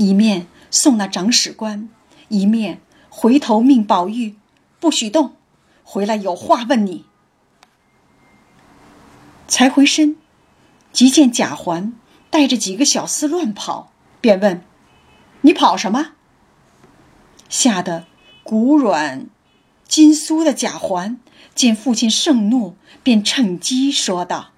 [0.00, 1.90] 一面送那长史官，
[2.28, 4.34] 一面回头命宝玉
[4.80, 5.36] 不许动，
[5.84, 7.04] 回来有话问你。
[9.46, 10.16] 才回身，
[10.90, 11.92] 即见贾环
[12.30, 14.64] 带着几个小厮乱跑，便问
[15.42, 16.12] ：“你跑什么？”
[17.50, 18.06] 吓得
[18.42, 19.26] 骨软
[19.86, 21.20] 筋酥的贾环
[21.54, 24.52] 见父亲盛怒，便趁机说道：“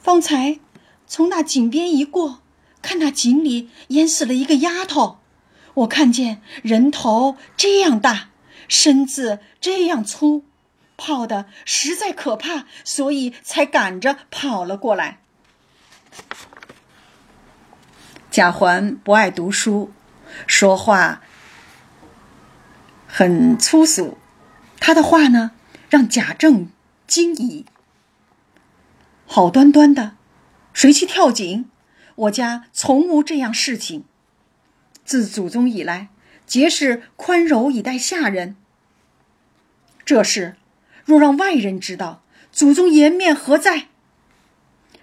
[0.00, 0.60] 方才
[1.08, 2.42] 从那井边一过，
[2.82, 5.18] 看那井里淹死了一个丫头，
[5.74, 8.28] 我看见人头这样大，
[8.68, 10.44] 身子这样粗。”
[11.00, 15.20] 泡的实在可怕，所以才赶着跑了过来。
[18.32, 19.92] 贾环不爱读书，
[20.48, 21.22] 说话
[23.06, 24.18] 很粗俗，
[24.80, 25.52] 他的话呢，
[25.88, 26.68] 让贾政
[27.06, 27.64] 惊疑。
[29.24, 30.16] 好端端的，
[30.72, 31.70] 谁去跳井？
[32.18, 34.04] 我家从无这样事情。
[35.04, 36.08] 自祖宗以来，
[36.46, 38.56] 皆是宽柔以待下人。
[40.04, 40.56] 这事。
[41.04, 43.86] 若让外人知道，祖宗颜面何在？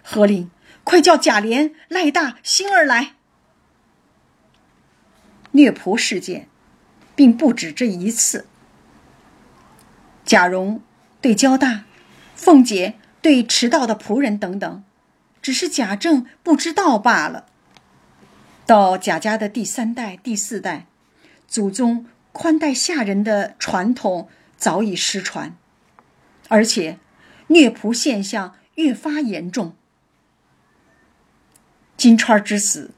[0.04, 0.52] 何令
[0.84, 3.16] 快叫贾琏、赖大、星儿来。
[5.54, 6.48] 虐仆事件，
[7.16, 8.46] 并不止这一次。
[10.24, 10.84] 贾蓉
[11.22, 11.86] 对焦大，
[12.36, 14.84] 凤姐对迟到的仆人等等，
[15.46, 17.46] 只是贾政不知道罢了。
[18.66, 20.88] 到贾家的第三代、第四代，
[21.48, 24.28] 祖宗宽待下人的传统
[24.58, 25.56] 早已失传。
[26.48, 26.98] 而且，
[27.50, 29.76] 虐仆现象越发严重。
[31.96, 32.90] 金钏之死，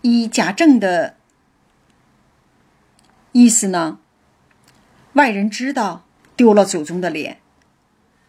[0.00, 1.14] 依贾政的
[3.30, 4.00] 意思呢，
[5.12, 6.04] 外人知道
[6.34, 7.36] 丢了祖宗的脸；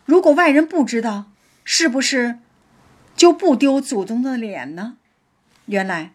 [0.06, 1.32] 如果外人不知道，
[1.63, 2.38] 是不是
[3.15, 4.97] 就不丢祖宗的脸呢？
[5.65, 6.13] 原来，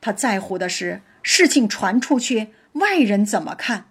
[0.00, 3.86] 他在乎的是事情传出去，外人怎么看。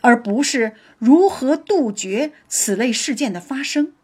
[0.00, 3.94] 而不是如何杜绝此类事件的发生。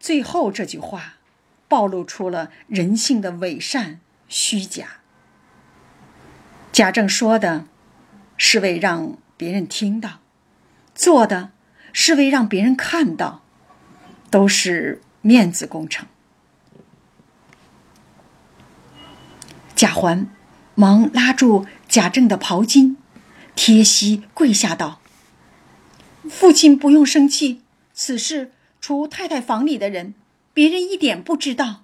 [0.00, 1.18] 最后这句话，
[1.68, 4.98] 暴露出了人性的伪善虚假。
[6.72, 7.66] 贾政说的，
[8.36, 10.20] 是为让别人听到；
[10.92, 11.52] 做的，
[11.92, 13.44] 是为让别人看到，
[14.32, 16.06] 都是面子工程。
[19.74, 20.30] 贾环
[20.76, 22.96] 忙拉住贾政的袍襟。
[23.56, 25.00] 贴膝跪下道
[26.30, 27.62] ：“父亲不用生气，
[27.92, 30.14] 此事除太太房里的人，
[30.52, 31.82] 别人一点不知道。”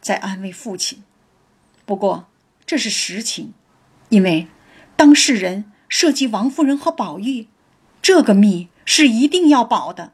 [0.00, 1.04] 在安慰父亲。
[1.84, 2.26] 不过
[2.66, 3.52] 这是实情，
[4.08, 4.48] 因为
[4.96, 7.46] 当事人涉及王夫人和宝玉，
[8.02, 10.12] 这个密是一定要保的。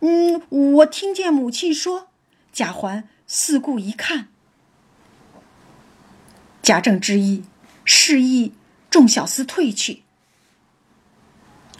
[0.00, 2.08] 嗯，我听见母亲说，
[2.52, 4.28] 贾环四顾一看，
[6.62, 7.44] 贾政之意。
[7.88, 8.52] 示意
[8.90, 10.02] 众小厮退去。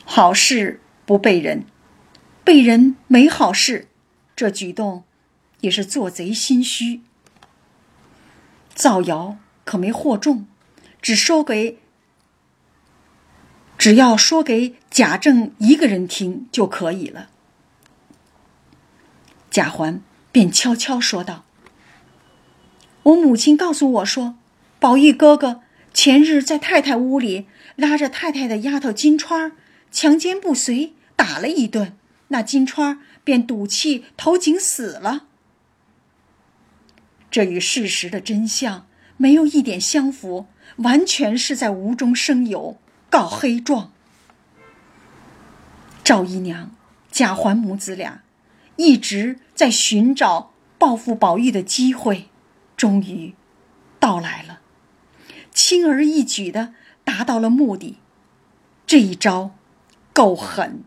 [0.05, 1.65] 好事不被人，
[2.45, 3.89] 被人没好事，
[4.37, 5.03] 这举动
[5.63, 7.01] 也是做贼心虚。
[8.73, 10.47] 造谣可没惑众，
[11.03, 11.79] 只说给，
[13.77, 17.31] 只要说给贾政一个人听就可以了。
[19.57, 21.47] 贾环便悄悄说道
[23.05, 24.37] ：“我母亲告诉我说，
[24.79, 25.63] 宝玉哥哥。”
[25.95, 29.53] 前日在太太屋里拉着太太的丫头金钏儿
[29.91, 31.97] 强奸不遂，打了一顿，
[32.29, 35.25] 那金钏儿便赌气投井死了。
[37.31, 40.45] 这与事实的真相没有一点相符，
[40.77, 42.77] 完全是在无中生有，
[43.09, 43.91] 告黑状。
[46.05, 46.73] 赵姨娘、
[47.11, 48.21] 贾环母子俩
[48.77, 52.29] 一直在寻找报复宝玉的机会，
[52.77, 53.35] 终于
[53.99, 54.61] 到来了。
[55.53, 57.99] 轻而易举的达到了目的，
[58.87, 59.53] 这一招
[60.13, 60.85] 够狠。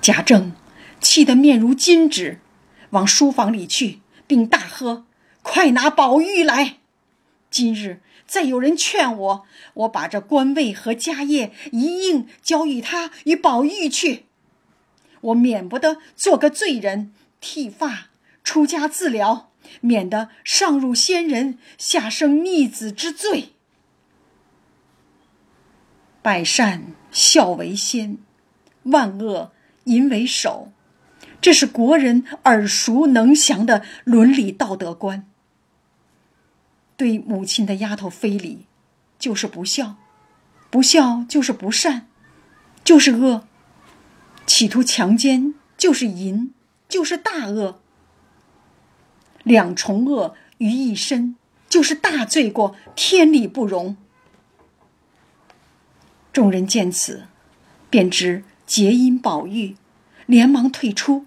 [0.00, 0.52] 贾政
[1.00, 2.40] 气得面如金纸，
[2.90, 5.04] 往书房里去，并大喝
[5.42, 6.78] ：“快拿宝玉来！
[7.50, 14.26] 今日再有人劝我，我把这官位和家业一应交与他与宝玉去，
[15.20, 18.08] 我免不得做个罪人，剃发
[18.42, 19.48] 出家自了。”
[19.82, 23.50] 免得上入仙人，下生逆子之罪。
[26.22, 28.18] 百善孝为先，
[28.84, 29.52] 万恶
[29.84, 30.72] 淫为首，
[31.40, 35.28] 这是国人耳熟能详的伦理道德观。
[36.96, 38.66] 对母亲的丫头非礼，
[39.18, 39.96] 就是不孝；
[40.70, 42.08] 不孝就是不善，
[42.82, 43.46] 就是恶；
[44.46, 46.52] 企图强奸就是淫，
[46.88, 47.80] 就是大恶。
[49.42, 51.36] 两重恶于一身，
[51.68, 53.96] 就是大罪过，天理不容。
[56.32, 57.26] 众人见此，
[57.88, 59.76] 便知结因宝玉，
[60.26, 61.26] 连忙退出。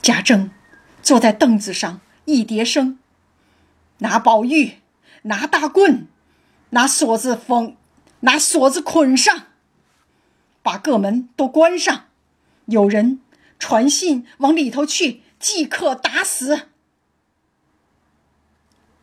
[0.00, 0.50] 贾政
[1.02, 2.98] 坐在凳子上，一叠声
[3.98, 4.74] ：“拿宝玉，
[5.22, 6.06] 拿大棍，
[6.70, 7.76] 拿锁子封，
[8.20, 9.46] 拿锁子捆上，
[10.66, 12.06] 把各门都关上。
[12.64, 13.20] 有人
[13.56, 16.70] 传信往里头去，即刻打死。”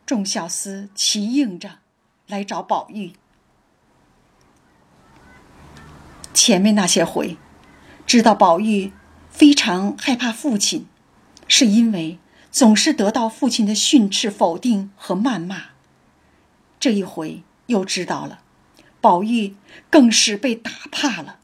[0.04, 1.78] 众小厮齐应着，
[2.26, 3.14] 来找宝玉。
[6.34, 7.38] 前面那些回，
[8.04, 8.92] 知道宝玉
[9.30, 10.86] 非常害怕父亲，
[11.48, 12.18] 是因为
[12.50, 15.68] 总是得到父亲的训斥、否定和谩骂。
[16.78, 18.42] 这一回又知道了，
[19.00, 19.56] 宝玉
[19.88, 21.38] 更是被打怕了。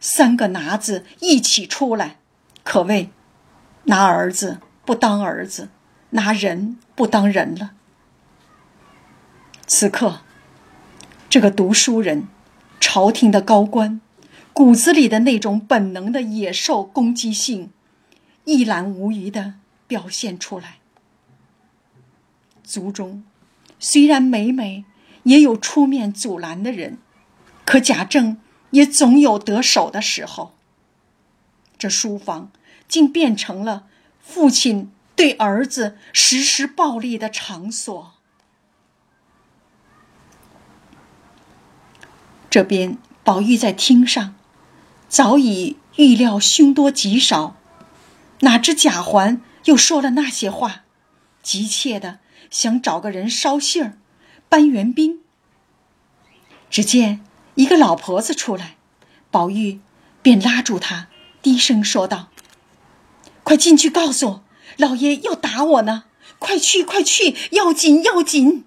[0.00, 2.16] 三个拿字一起出来，
[2.64, 3.10] 可谓
[3.84, 5.68] 拿儿子不当儿子。
[6.12, 7.70] 拿人不当人了。
[9.68, 10.22] 此刻，
[11.28, 12.26] 这个读书人、
[12.80, 14.00] 朝廷的高官，
[14.52, 17.70] 骨子里的那种本能的野兽攻击性，
[18.44, 19.54] 一览无余的
[19.86, 20.78] 表现出来。
[22.64, 23.22] 族中
[23.78, 24.84] 虽然每每
[25.22, 26.98] 也有出面阻拦的人，
[27.64, 28.38] 可贾政
[28.70, 30.54] 也总有得手的时候。
[31.78, 32.50] 这书房
[32.88, 33.86] 竟变成了
[34.20, 34.90] 父亲。
[35.16, 38.14] 对儿子实施暴力的场所。
[42.48, 44.34] 这边宝玉在厅上，
[45.10, 47.56] 早已预料凶多吉少，
[48.38, 50.84] 哪知贾环又说了那些话，
[51.42, 53.98] 急切的想找个人捎信儿，
[54.48, 55.20] 搬援兵。
[56.70, 57.20] 只见
[57.54, 58.76] 一个老婆子出来，
[59.30, 59.80] 宝玉
[60.22, 61.08] 便拉住她，
[61.42, 62.28] 低声说道
[63.44, 64.40] ：“快进去告诉。”
[64.76, 66.04] 老爷要打我呢！
[66.38, 68.64] 快去，快去，要紧，要紧！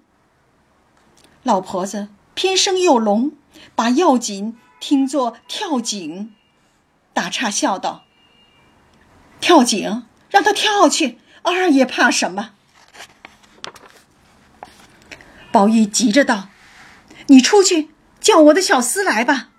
[1.42, 3.32] 老婆子偏生又聋，
[3.74, 6.32] 把要紧听作跳井，
[7.12, 8.04] 打岔笑道
[9.40, 12.52] ：“跳井，让他跳去，二爷怕什么？”
[15.50, 16.48] 宝玉急着道
[17.26, 17.88] ：“你出去
[18.24, 19.50] 叫我的小厮来吧。”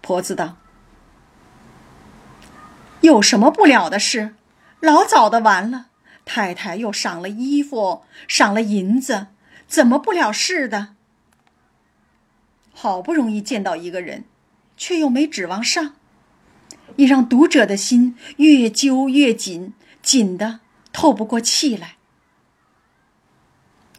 [0.00, 0.58] 婆子道
[3.02, 4.36] ：“有什么不了的事？”
[4.80, 5.86] 老早的完了，
[6.24, 9.28] 太太又赏了衣服，赏了银子，
[9.66, 10.94] 怎么不了事的？
[12.72, 14.24] 好不容易见到一个人，
[14.76, 15.94] 却又没指望上，
[16.96, 20.60] 也让读者的心越揪越紧，紧的
[20.92, 21.96] 透不过气来。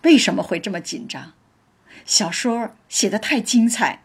[0.03, 1.33] 为什么会这么紧张？
[2.05, 4.03] 小说写的太精彩，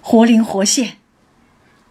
[0.00, 0.96] 活灵活现，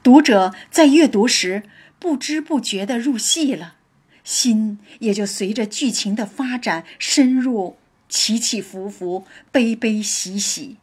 [0.01, 1.63] 读者在阅读时
[1.99, 3.75] 不知不觉的入戏了。
[4.23, 7.77] 心也就随着剧情的发展深入，
[8.09, 10.77] 起起伏伏，悲悲喜喜。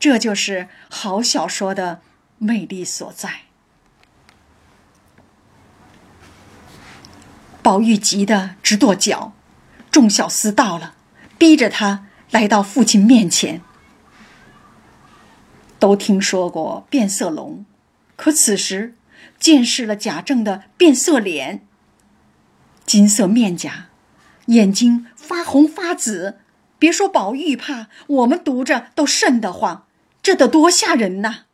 [0.00, 2.00] 这就是好小说的
[2.38, 3.42] 魅力所在。
[7.60, 9.34] 宝玉急得直跺脚，
[9.90, 10.94] 众小厮到了，
[11.36, 13.62] 逼着他来到父亲面前。
[15.78, 17.64] 都听说过变色龙，
[18.16, 18.96] 可此时
[19.38, 21.64] 见识了贾政的变色脸。
[22.84, 23.90] 金色面颊，
[24.46, 26.38] 眼睛发红发紫，
[26.78, 29.86] 别说宝玉怕，我们读着都瘆得慌，
[30.20, 31.44] 这得多吓人呐！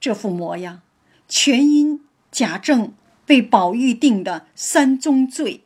[0.00, 0.80] 这副模样，
[1.28, 2.00] 全因
[2.32, 2.94] 贾政
[3.26, 5.64] 为宝玉定的三宗罪：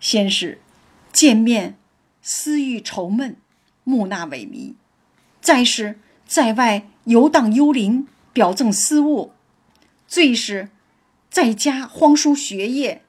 [0.00, 0.60] 先是
[1.12, 1.77] 见面
[2.30, 3.38] 私欲愁闷，
[3.84, 4.74] 木讷萎靡；
[5.40, 9.30] 再是在外游荡幽灵，表赠私物；
[10.06, 10.68] 最是。
[11.30, 13.02] 在家荒疏学业，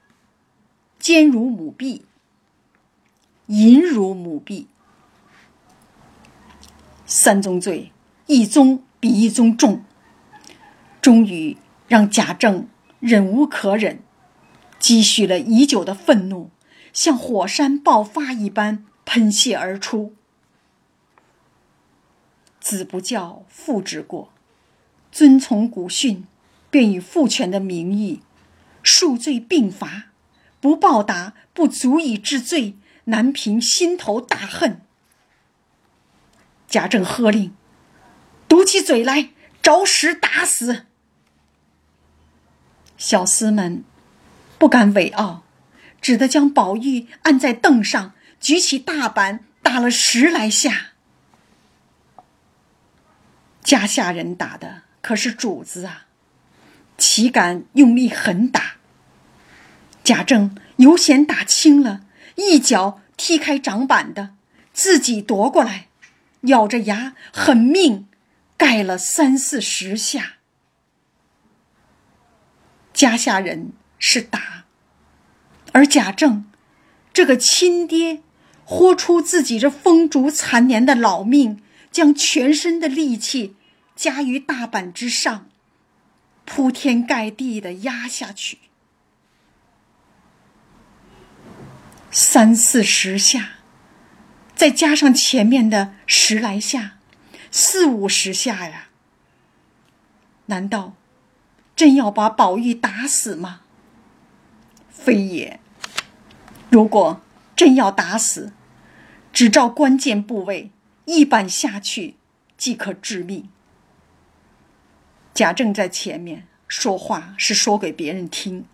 [0.99, 2.05] 奸如母婢，
[3.47, 4.67] 淫如母婢，
[7.05, 7.91] 三宗罪，
[8.27, 9.83] 一宗比一宗重，
[11.01, 11.57] 终于
[11.89, 12.69] 让贾政
[13.01, 14.01] 忍无可忍，
[14.79, 16.49] 积蓄了已久的愤怒，
[16.93, 20.13] 像火山爆发一般喷泄而出。
[22.59, 24.31] 子不教，父之过，
[25.11, 26.27] 遵从古训。
[26.71, 28.21] 便以父权的名义，
[28.83, 30.11] 数罪并罚，
[30.61, 34.79] 不报答不足以治罪，难平心头大恨。
[36.67, 37.55] 贾政喝令
[38.47, 39.31] ：“堵起嘴来，
[39.63, 40.85] 着实打死！
[42.95, 43.83] 小厮们
[44.59, 45.41] 不敢违拗，
[45.99, 50.91] 只得将宝玉按在凳上，举起大板打了十来下。
[53.61, 56.07] 家下人打的可是主子啊，
[56.97, 58.77] 岂敢用力狠打？
[60.03, 64.35] 贾政有险打轻了，一脚踢开掌板的，
[64.73, 65.89] 自己夺过来，
[66.41, 68.07] 咬着牙狠命
[68.57, 70.37] 盖了三四十下。
[72.91, 74.65] 家下人是打，
[75.73, 76.45] 而贾政
[77.13, 78.23] 这个亲爹，
[78.71, 81.59] 豁出自己这风烛残年的老命，
[81.89, 83.55] 将全身的力气
[83.95, 85.49] 加于大板之上，
[86.45, 88.59] 铺天盖地的压下去，
[92.11, 93.53] 三四十下，
[94.53, 96.99] 再加上前面的十来下，
[97.49, 98.89] 四五十下呀！
[100.45, 100.93] 难道？
[101.75, 103.61] 真要把宝玉打死吗？
[104.91, 105.59] 非也。
[106.69, 107.21] 如果
[107.55, 108.53] 真要打死，
[109.39, 110.69] 只照关键部位
[111.05, 112.17] 一板下去，
[112.57, 113.47] 即可致命。
[115.33, 118.65] 贾政在前面说话是说给别人听，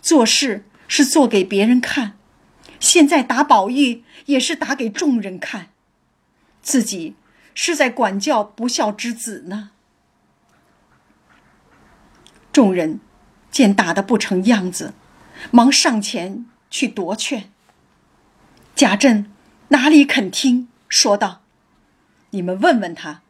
[0.00, 2.16] 做事是做给别人看，
[2.80, 5.68] 现在打宝玉也是打给众人看，
[6.62, 7.16] 自己
[7.54, 9.72] 是在管教不孝之子呢。
[12.50, 12.98] 众人
[13.50, 14.94] 见打得不成样子，
[15.50, 17.50] 忙上前去夺劝。
[18.74, 19.30] 贾政
[19.74, 21.40] 哪里肯听，说道
[22.30, 23.22] ：“你们问问他，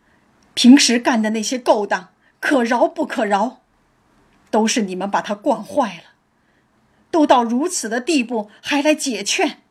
[0.52, 3.62] 平时干的那些勾当，可饶不可饶？
[4.50, 6.12] 都是你们把他惯坏了，
[7.10, 9.62] 都到如此的地步，还来解劝。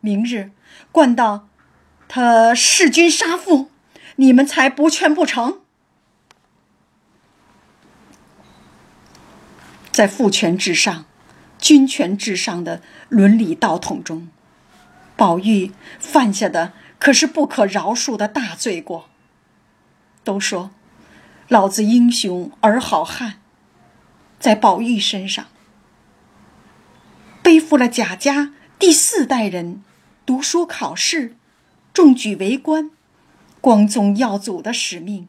[0.00, 0.52] 明日
[0.90, 1.50] 惯到
[2.08, 3.70] 他弑君杀父，
[4.16, 5.60] 你们才不劝不成？”
[9.92, 11.04] 在父权至上、
[11.58, 12.80] 君权至上的
[13.10, 14.28] 伦理道统中，
[15.18, 19.10] 宝玉犯下的可是不可饶恕的大罪过。
[20.22, 20.70] 都说
[21.48, 23.40] 老子英雄儿好汉，
[24.38, 25.46] 在宝玉身上
[27.42, 29.82] 背负了贾家第四代人
[30.24, 31.34] 读书考试、
[31.92, 32.92] 中举为官、
[33.60, 35.28] 光宗耀祖的使命。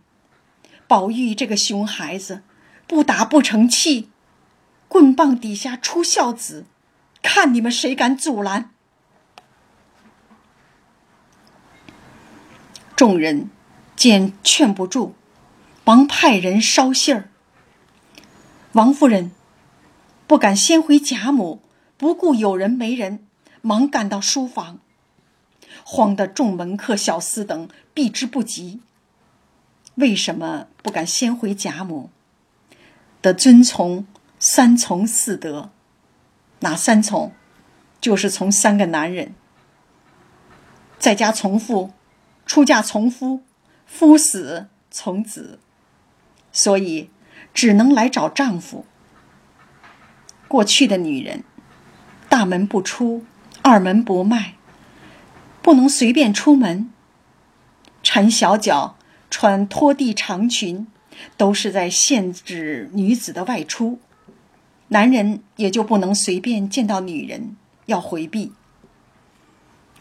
[0.85, 2.43] 宝玉这个熊孩子，
[2.85, 4.09] 不打不成器。
[4.87, 6.65] 棍棒底下出孝子，
[7.23, 8.69] 看你们谁敢阻拦！
[12.99, 13.49] 众人
[13.95, 15.15] 见劝不住，
[15.85, 17.29] 忙派人捎信儿。
[18.73, 19.31] 王夫人
[20.27, 21.61] 不敢先回贾母，
[21.95, 23.25] 不顾有人没人，
[23.61, 24.79] 忙赶到书房，
[25.85, 28.81] 慌得众门客、小厮等避之不及。
[29.95, 32.09] 为什么不敢先回贾母？
[33.21, 34.05] 得遵从。
[34.39, 35.69] 三从四德，
[36.59, 37.31] 哪三从？
[38.01, 39.33] 就是从三个男人，
[40.97, 41.91] 在家从父，
[42.49, 43.43] 出嫁从夫，
[43.85, 45.59] 夫死从子，
[46.51, 47.11] 所以
[47.53, 48.87] 只能来找丈夫。
[50.47, 51.43] 过去的女人，
[52.27, 53.23] 大门不出，
[53.61, 54.55] 二门不迈，
[55.61, 56.89] 不能随便出门，
[58.01, 58.97] 缠小脚，
[59.29, 60.87] 穿拖地长裙，
[61.37, 63.99] 都是在限制女子的外出。
[64.87, 68.53] 男人也就不能随便见到女人，要回避。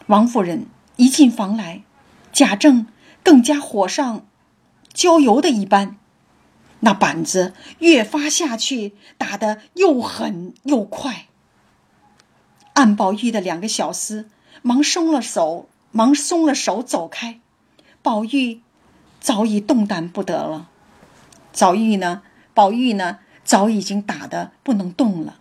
[0.07, 1.83] 王夫人一进房来，
[2.31, 2.87] 贾政
[3.23, 4.25] 更加火上
[4.93, 5.97] 浇油的一般，
[6.81, 11.25] 那板子越发下去，打得又狠又快。
[12.73, 14.25] 按宝玉的两个小厮
[14.61, 17.39] 忙松了手，忙松了手走开。
[18.01, 18.61] 宝玉
[19.19, 20.69] 早已动弹不得了。
[21.51, 22.21] 宝玉呢？
[22.53, 23.19] 宝玉呢？
[23.43, 25.39] 早已经打得不能动了。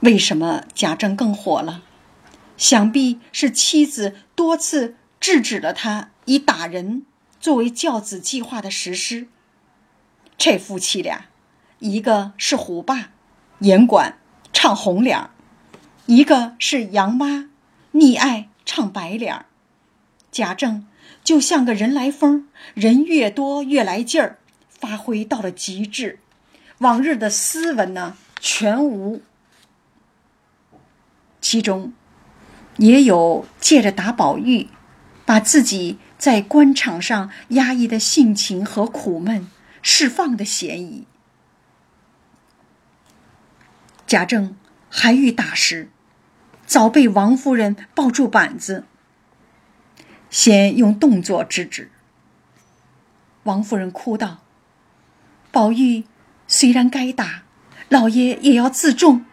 [0.00, 1.82] 为什么贾政更火了？
[2.58, 7.06] 想必是妻子多次制止了他以打人
[7.40, 9.28] 作为教子计划的实施。
[10.36, 11.26] 这夫妻俩，
[11.78, 13.12] 一个是虎爸，
[13.60, 14.18] 严管
[14.52, 15.30] 唱红脸儿；
[16.04, 17.48] 一个是杨妈，
[17.94, 19.46] 溺爱唱白脸儿。
[20.30, 20.86] 贾政
[21.24, 24.38] 就像个人来疯，人越多越来劲儿。
[24.68, 26.20] 发挥到了极致，
[26.78, 29.22] 往日的斯文呢全无，
[31.40, 31.92] 其中
[32.78, 34.68] 也有借着打宝玉，
[35.26, 39.46] 把自己在官场上压抑的性情和苦闷
[39.82, 41.06] 释放的嫌疑。
[44.06, 44.56] 贾政
[44.88, 45.90] 还欲打时，
[46.66, 48.84] 早被王夫人抱住板子，
[50.30, 51.90] 先用动作制止。
[53.42, 54.38] 王夫人哭道
[55.52, 56.04] ：“宝玉
[56.46, 57.42] 虽然该打，
[57.88, 59.24] 老爷也要自重。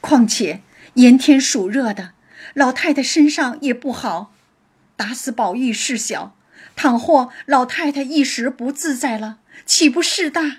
[0.00, 0.62] 况且
[0.94, 2.12] 炎天暑热的，
[2.54, 4.32] 老太太身上也不好，
[4.96, 6.34] 打死宝玉事小，
[6.74, 10.58] 倘或老太太一时不自在了，岂不事大？”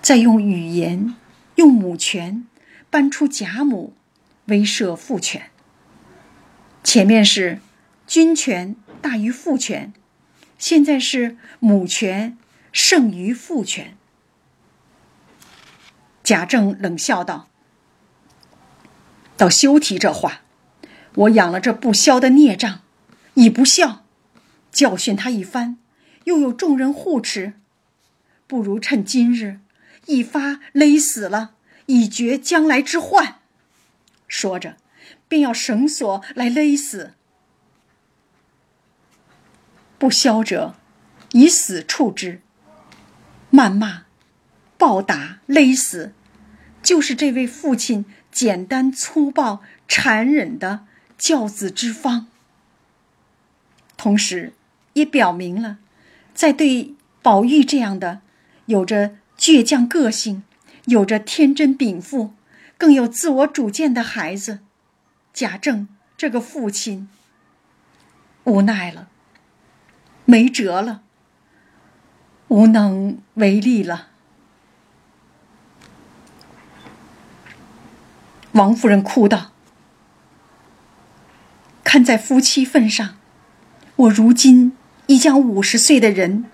[0.00, 1.16] 再用语言，
[1.56, 2.46] 用母权
[2.88, 3.94] 搬出贾母，
[4.46, 5.50] 威慑父权。
[6.84, 7.58] 前面是
[8.06, 9.92] 君权大于父权。
[10.56, 12.36] 现在是母权
[12.72, 13.96] 胜于父权。
[16.24, 17.48] 贾政冷笑道
[19.38, 20.40] ：“倒休提这话，
[21.14, 22.80] 我养了这不肖的孽障，
[23.34, 24.04] 已不孝，
[24.72, 25.78] 教训他一番，
[26.24, 27.52] 又有众人护持，
[28.48, 29.60] 不如趁今日
[30.06, 31.52] 一发勒死了，
[31.86, 33.36] 以绝将来之患。”
[34.26, 34.76] 说着，
[35.28, 37.12] 便要绳索来勒死。
[39.98, 40.74] 不肖者，
[41.30, 42.40] 以死处之。
[43.52, 44.02] 谩骂、
[44.76, 46.12] 暴打、勒死，
[46.82, 48.04] 就是这位父亲
[48.38, 50.84] 简单粗暴、残忍的
[51.18, 52.28] 教子之方。
[53.96, 54.52] 同时，
[54.92, 55.78] 也表明了，
[56.34, 58.20] 在对宝玉这样的
[58.66, 60.44] 有着倔强个性、
[60.84, 62.32] 有着天真禀赋、
[62.76, 64.60] 更有自我主见的孩子，
[65.34, 67.08] 贾政这个父亲
[68.44, 69.08] 无奈了。
[70.24, 71.02] 没辙了，
[72.46, 74.07] 无能为力了。
[78.58, 79.52] 王夫人哭道
[81.84, 83.16] ：“看在夫妻份上，
[83.94, 86.46] 我如今已将五十岁的人，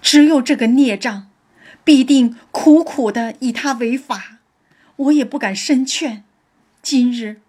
[0.00, 1.28] 只有这个孽障，
[1.84, 4.38] 必定苦苦的以他为法，
[4.96, 6.24] 我也不敢深劝。
[6.80, 7.42] 今日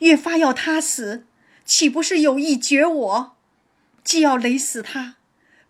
[0.00, 1.24] 越发要他死，
[1.64, 3.36] 岂不是有意绝我？”
[4.04, 5.14] 既要勒死他，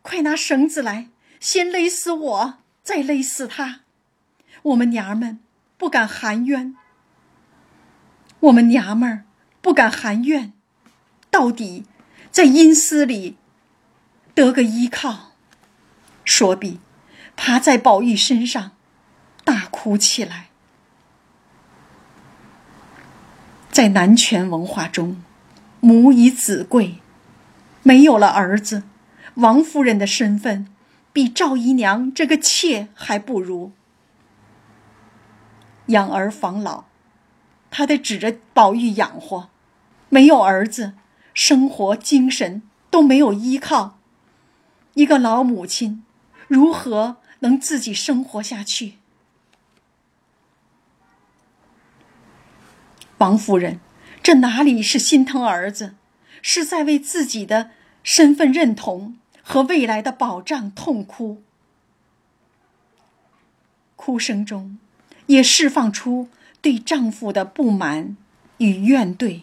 [0.00, 3.82] 快拿绳子来，先勒死我，再勒死他。
[4.62, 5.38] 我们娘儿们
[5.76, 6.74] 不敢含冤，
[8.43, 9.24] 我们娘们儿
[9.61, 10.53] 不敢含怨，
[11.30, 11.84] 到底
[12.32, 13.36] 在阴司里
[14.34, 15.32] 得个依靠。
[16.24, 16.80] 说毕，
[17.36, 18.72] 趴在宝玉身上，
[19.45, 20.49] 大哭起来。
[23.70, 25.22] 在男权文化中，
[25.80, 26.97] 母以子贵。
[27.84, 28.84] 没有了儿子，
[29.34, 30.68] 王夫人的身份
[31.12, 33.72] 比赵姨娘这个妾还不如。
[35.86, 36.84] 养儿防老，
[37.73, 39.49] 他得指着宝玉养活。
[40.11, 40.93] 没有儿子，
[41.35, 43.99] 生活精神都没有依靠，
[44.95, 46.05] 一个老母亲
[46.47, 48.99] 如何能自己生活下去？
[53.18, 53.81] 王夫人，
[54.23, 55.95] 这哪里是心疼儿子？
[56.43, 57.70] 是在为自己的
[58.03, 61.41] 身份认同和未来的保障痛哭，
[63.95, 64.79] 哭声中
[65.27, 66.29] 也释放出
[66.62, 68.16] 对丈夫的不满
[68.56, 69.42] 与怨怼。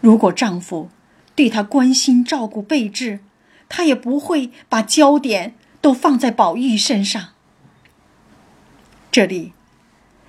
[0.00, 0.90] 如果丈夫
[1.36, 3.20] 对她关心照顾备至，
[3.68, 7.28] 她也不会把焦点都放在宝玉身上。
[9.10, 9.52] 这里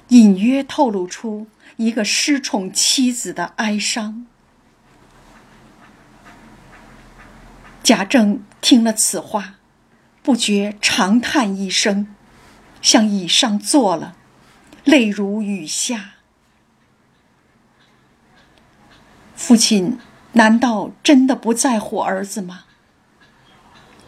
[0.09, 1.47] 隐约透露出
[1.77, 4.27] 一个失宠妻子的哀伤。
[7.81, 9.55] 贾政听了此话，
[10.21, 12.13] 不觉长叹一声，
[12.81, 14.15] 向椅上坐了，
[14.83, 16.15] 泪如雨下。
[19.35, 19.97] 父亲
[20.33, 22.65] 难道真的不在乎儿子吗？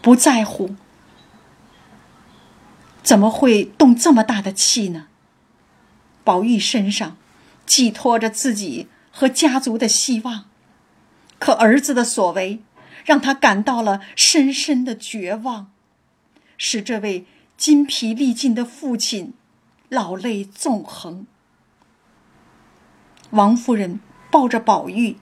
[0.02, 0.76] 不在乎，
[3.04, 5.08] 怎么会动这么大的气呢？
[6.24, 7.18] 宝玉身上
[7.66, 10.46] 寄托着自己和家族的希望，
[11.40, 12.62] 可儿子的所为。
[13.04, 15.72] 让他感到了深深的绝望，
[16.58, 19.36] 使这位筋疲力尽的父亲
[19.96, 21.26] 老泪纵横。
[23.30, 25.16] 王夫人抱着宝玉，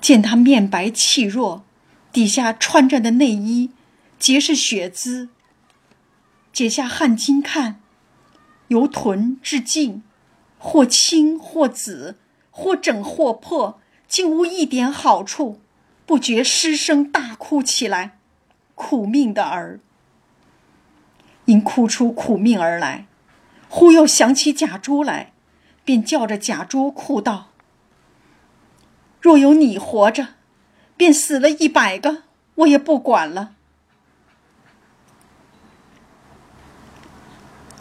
[0.00, 1.62] 见他面白气弱，
[2.10, 3.70] 底下穿着的内衣
[4.18, 5.28] 皆是血渍，
[6.54, 7.82] 解下汗巾看，
[8.68, 10.02] 由臀至颈，
[10.58, 12.16] 或青或紫，
[12.50, 15.60] 或整或破，竟无一点好处。
[16.06, 18.16] 不觉失声大哭起来，
[18.74, 19.80] 苦命的儿！
[21.44, 23.07] 因哭出苦命而来，
[23.68, 25.32] 忽又想起贾珠来，
[25.84, 27.48] 便叫着贾珠哭道
[29.20, 30.28] ：“若有你活着，
[30.96, 32.22] 便死了一百个，
[32.56, 33.54] 我也不管了。”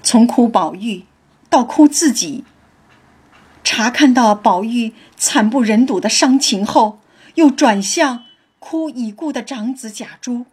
[0.03, 1.05] 从哭宝玉
[1.49, 2.43] 到哭自己，
[3.63, 6.99] 查看到宝玉惨不忍睹的伤情后。
[7.37, 8.23] 又转向
[8.57, 10.47] 哭已故的长子贾珠。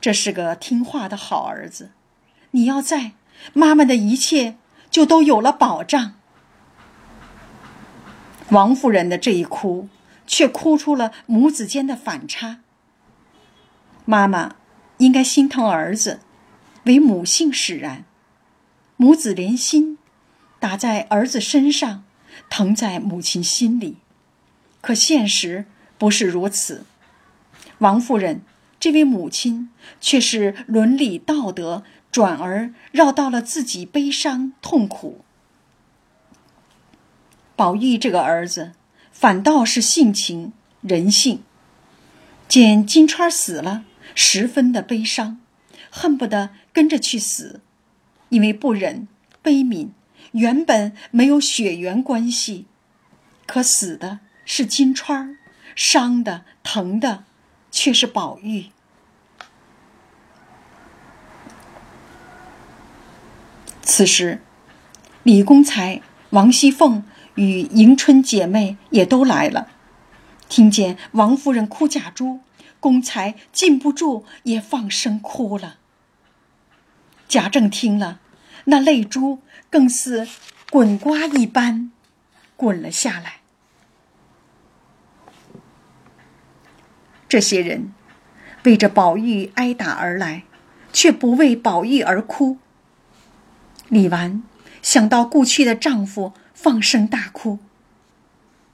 [0.00, 1.90] 这是个听话的好儿子，
[2.52, 3.10] 你要在，
[3.52, 4.56] 妈妈的一切
[4.90, 6.14] 就都有了保障。
[8.50, 9.88] 王夫人的这一哭，
[10.26, 12.60] 却哭出了母子间的反差。
[14.04, 14.56] 妈妈
[14.98, 16.20] 应该心疼儿子，
[16.84, 18.04] 为母性使然，
[18.96, 19.96] 母子连心，
[20.58, 22.04] 打在儿子身上，
[22.50, 23.96] 疼在母亲心里。
[24.80, 25.64] 可现实
[25.96, 26.84] 不是如此，
[27.78, 28.42] 王夫人
[28.78, 29.70] 这位母亲
[30.00, 35.24] 却是伦理道德转而绕到了自己悲伤痛苦。
[37.56, 38.72] 宝玉这个儿子
[39.10, 40.52] 反倒是性情
[40.82, 41.42] 人性，
[42.46, 43.84] 见金钏死了，
[44.14, 45.40] 十分的悲伤，
[45.90, 47.60] 恨不得跟着去死，
[48.28, 49.08] 因为不忍
[49.42, 49.88] 悲悯，
[50.32, 52.66] 原本没有血缘关系，
[53.46, 54.20] 可死的。
[54.44, 55.36] 是金钏儿，
[55.76, 57.24] 伤的疼的，
[57.70, 58.66] 却是宝玉。
[63.94, 64.40] 此时，
[65.22, 69.68] 李公才、王熙凤与迎春姐妹也都来了，
[70.48, 72.40] 听见王夫人哭贾珠，
[72.80, 75.76] 公才禁不住也放声哭了。
[77.28, 78.20] 贾政听了，
[78.64, 80.26] 那泪珠更似
[80.70, 81.92] 滚瓜一般，
[82.56, 83.40] 滚了下来。
[87.28, 87.92] 这些人
[88.62, 90.44] 为着宝玉挨打而来，
[90.94, 92.56] 却不为宝玉而哭。
[93.92, 94.42] 李纨
[94.80, 97.58] 想到故去的丈夫，放声大哭。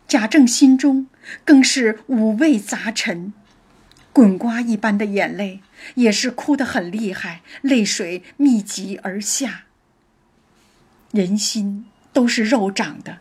[0.07, 1.09] 贾政心中
[1.45, 3.33] 更是五味杂陈，
[4.13, 5.61] 滚瓜一般的眼泪
[5.97, 9.65] 也是哭得很厉害，泪水密集而下。
[11.11, 13.19] 人心都是肉长的，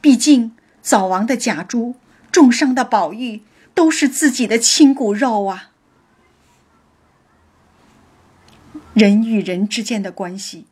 [0.00, 1.94] 毕竟早亡的贾珠，
[2.32, 3.42] 重伤的宝玉。
[3.72, 5.70] 都是自己的亲骨肉啊！
[8.92, 10.66] 人与人之间的关系，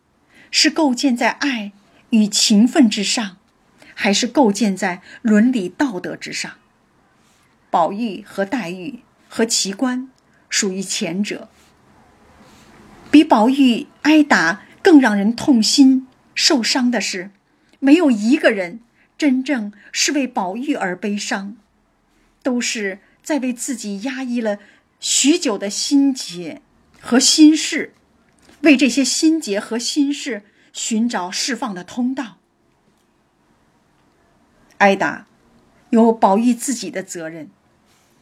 [0.51, 1.73] 是构建在爱
[2.11, 3.37] 与情分之上，
[3.95, 6.53] 还是构建在伦理道德之上？
[7.71, 10.09] 宝玉和黛玉和奇观
[10.49, 11.49] 属于前者。
[13.11, 17.31] 比宝玉挨打更让人痛心受伤的是，
[17.79, 18.81] 没有一个人
[19.17, 21.57] 真正是为宝玉而悲伤。
[22.43, 24.59] 都是在为自己压抑了
[25.01, 26.63] 许久的心结
[27.01, 27.93] 和心事，
[28.63, 30.43] 为这些心结和心事
[30.73, 32.39] 寻找释放的通道。
[34.79, 35.27] 挨打
[35.91, 37.51] 有宝玉自己的责任，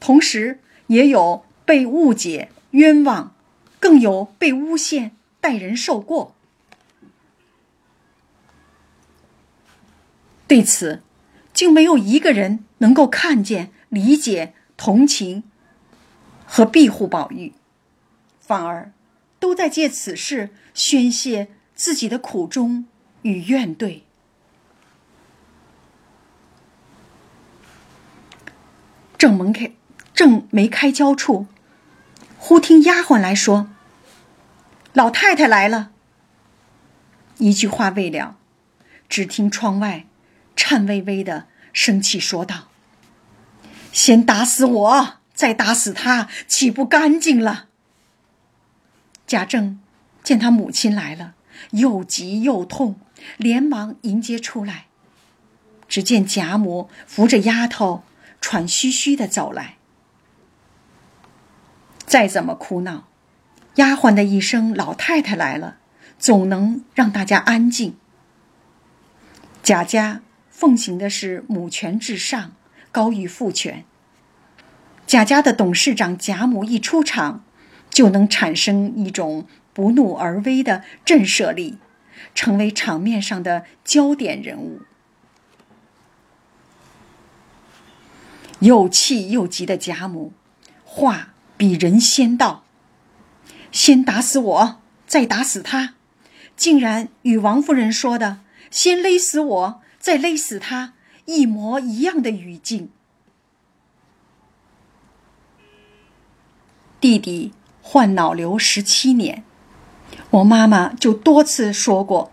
[0.00, 3.34] 同时也有被误解、冤枉，
[3.78, 6.34] 更有被诬陷、待人受过。
[10.46, 11.02] 对此，
[11.52, 13.72] 竟没有一个人能够看见。
[13.88, 15.44] 理解、同情
[16.44, 17.54] 和庇护宝玉，
[18.40, 18.92] 反而
[19.38, 22.86] 都在借此事宣泄自己的苦衷
[23.22, 24.00] 与怨怼。
[29.18, 29.72] 正门开，
[30.14, 31.46] 正没开交处，
[32.38, 33.70] 忽听丫鬟来说
[34.92, 35.90] ：“老太太来了。”
[37.38, 38.36] 一句话未了，
[39.08, 40.06] 只听窗外
[40.54, 42.68] 颤巍巍的生气说道。
[43.92, 47.68] 先打死我，再打死他，岂不干净了？
[49.26, 49.80] 贾政
[50.22, 51.34] 见他母亲来了，
[51.70, 52.96] 又急又痛，
[53.36, 54.86] 连忙迎接出来。
[55.88, 58.02] 只见贾母扶着丫头，
[58.40, 59.76] 喘吁吁的走来。
[62.06, 63.08] 再怎么哭闹，
[63.76, 65.78] 丫鬟的一声“老太太来了”，
[66.18, 67.96] 总能让大家安静。
[69.62, 72.52] 贾家奉行的是母权至上。
[72.92, 73.84] 高于父权。
[75.06, 77.44] 贾家的董事长贾母一出场，
[77.96, 81.78] 就能产生一种不怒而威的震慑力，
[82.34, 84.82] 成为场面上的焦点人物。
[88.58, 90.34] 又气又急的贾母，
[90.84, 92.64] 话比人先到，
[93.72, 95.94] 先打死我，再打死他，
[96.54, 98.40] 竟然与王夫人说的
[98.70, 100.92] “先勒死我，再勒死他”。
[101.24, 102.90] 一模一样的语境。
[107.00, 107.54] 弟弟
[107.88, 109.44] 患脑瘤十七年，
[110.30, 112.32] 我妈妈就多次说过：“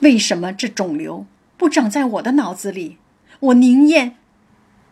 [0.00, 1.26] 为什么这肿瘤
[1.58, 2.96] 不长在我的脑子里？
[3.38, 4.16] 我宁愿，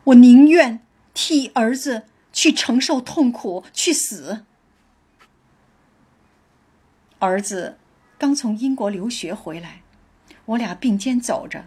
[0.05, 0.80] 我宁愿
[1.14, 4.45] 替儿子去承受痛苦，去死。”
[7.18, 7.78] 儿子
[8.18, 9.80] 刚从英国留学回来，
[10.45, 11.64] 我俩并肩走着。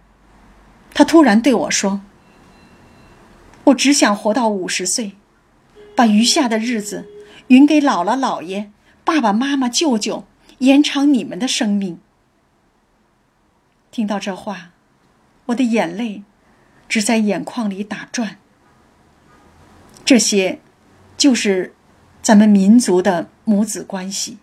[0.93, 2.01] 他突然对我说
[3.65, 5.13] ：“我只想活到五十岁，
[5.95, 7.09] 把余下的日子
[7.47, 8.71] 匀给姥姥姥爷、
[9.03, 10.25] 爸爸妈妈、舅舅，
[10.59, 11.99] 延长你们的生命。
[13.91, 14.71] 听到这话，
[15.47, 16.23] 我的眼泪
[16.89, 18.37] 只在眼眶里打转。
[20.03, 20.59] 这些，
[21.17, 21.73] 就是
[22.21, 24.37] 咱们民族的母子关系，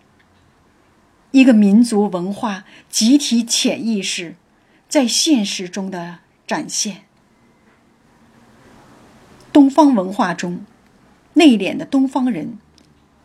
[1.31, 4.35] 一个民族文化集体潜意识
[4.87, 7.03] 在现实中的展现。
[9.51, 10.65] 东方文化中，
[11.33, 12.57] 内敛的东方人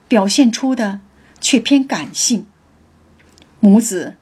[0.08, 1.00] 表现出的
[1.40, 2.46] 却偏感性。
[3.60, 4.16] 母子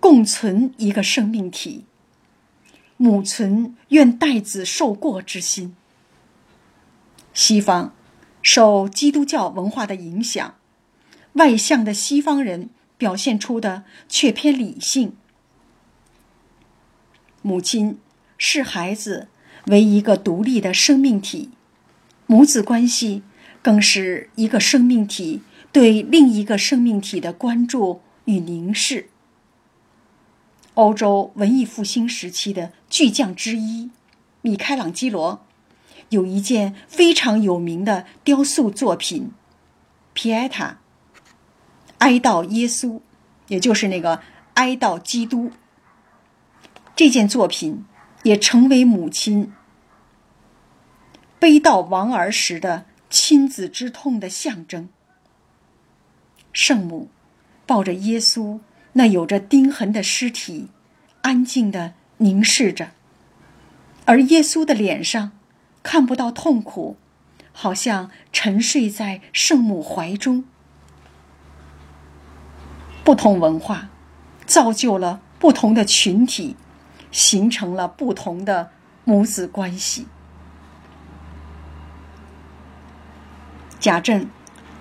[0.00, 1.84] 共存一个生命体，
[2.96, 5.76] 母存愿代子受过之心。
[7.34, 7.92] 西方
[8.40, 10.54] 受基督教文化的影响，
[11.34, 15.14] 外向的西方人表现出的却偏理性。
[17.42, 17.98] 母亲
[18.38, 19.28] 视孩子。
[19.66, 21.52] 为一个独立的生命体，
[22.26, 23.22] 母子关系
[23.62, 25.40] 更是一个生命体
[25.70, 29.08] 对另一个生命体的关注与凝视。
[30.74, 33.90] 欧洲文艺复兴时期的巨匠之一
[34.40, 35.46] 米开朗基罗，
[36.08, 39.30] 有一件非常有名的雕塑作品
[40.12, 40.80] 《皮埃塔》，
[41.98, 43.00] 哀悼耶稣，
[43.48, 44.20] 也就是那个
[44.54, 45.52] 哀悼基督。
[46.94, 47.84] 这件作品。
[48.22, 49.52] 也成为母亲
[51.40, 54.88] 悲悼亡儿时的亲子之痛的象征。
[56.52, 57.10] 圣母
[57.66, 58.58] 抱着耶稣
[58.94, 60.70] 那有着钉痕的尸体，
[61.20, 62.92] 安静的凝视着，
[64.06, 65.32] 而耶稣的脸上
[65.82, 66.96] 看不到痛苦，
[67.52, 70.44] 好像沉睡在圣母怀中。
[73.04, 73.90] 不同文化
[74.46, 76.56] 造就了不同的群体。
[77.12, 78.70] 形成了不同的
[79.04, 80.06] 母子关系。
[83.82, 84.30] 贾政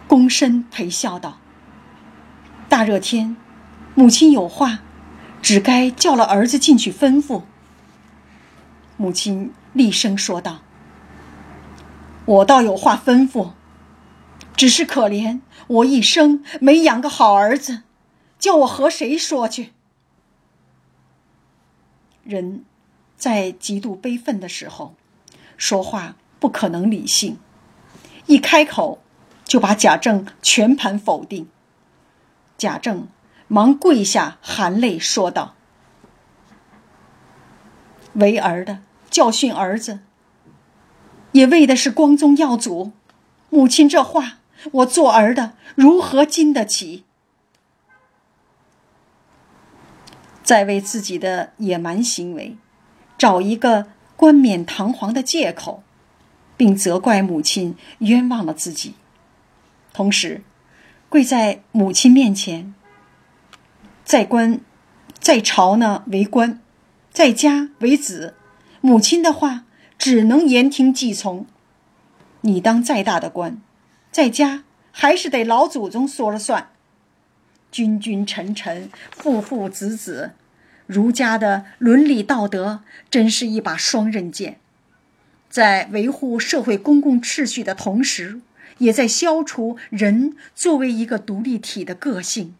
[0.07, 1.39] 躬身陪笑道
[2.69, 3.35] ：“大热天，
[3.95, 4.81] 母亲有话，
[5.41, 7.41] 只该叫了儿子进去吩咐。”
[8.97, 10.59] 母亲厉声说道
[12.25, 13.53] ：“我倒有话吩咐，
[14.55, 17.81] 只是可怜我一生没养个好儿子，
[18.37, 19.71] 叫我和谁说去？”
[22.23, 22.63] 人，
[23.17, 24.93] 在极度悲愤的时候，
[25.57, 27.39] 说话不可能理性，
[28.31, 29.01] 一开口
[29.43, 31.49] 就把贾政全盘否定。
[32.57, 33.09] 贾政
[33.49, 35.55] 忙跪下，含泪说道
[38.15, 38.79] ：“为儿的
[39.09, 39.99] 教训儿子，
[41.33, 42.93] 也为的是光宗耀祖。
[43.49, 44.37] 母亲这话，
[44.71, 47.03] 我做儿的如何经得起？”
[50.41, 52.55] 在为自己的野蛮行为
[53.17, 55.83] 找一个冠冕堂皇的借口，
[56.61, 58.93] 并责怪母亲冤枉了自己，
[59.93, 60.43] 同时
[61.09, 62.75] 跪在母亲面前，
[64.05, 64.61] 在官，
[65.19, 66.61] 在朝呢为官，
[67.11, 68.35] 在家为子，
[68.79, 69.65] 母亲的话
[69.97, 71.47] 只能言听计从。
[72.41, 73.59] 你当再大的官，
[74.11, 76.69] 在家还是得老祖宗说了算。
[77.71, 80.33] 君君臣臣，父父子子。
[80.85, 84.59] 儒家的伦理道德真是一把双刃剑，
[85.51, 88.41] 在维护社会公共秩序的同时，
[88.79, 92.55] 也在消除人作为一个独立体的个性。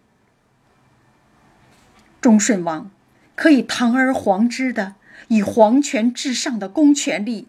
[2.22, 2.92] 忠顺王
[3.34, 4.94] 可以堂而皇之的
[5.30, 7.48] 以皇权至上的公权力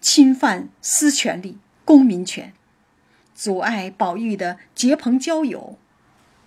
[0.00, 2.52] 侵犯私权力、公民权，
[3.34, 5.78] 阻碍宝玉的结朋交友。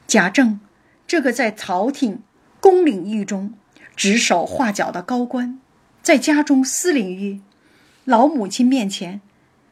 [0.06, 0.60] 贾政
[1.08, 2.22] 这个在朝廷
[2.60, 3.54] 公领域中。
[3.94, 5.60] 指手画脚的高官，
[6.02, 7.42] 在家中私领域，
[8.06, 9.22] 老母亲面前，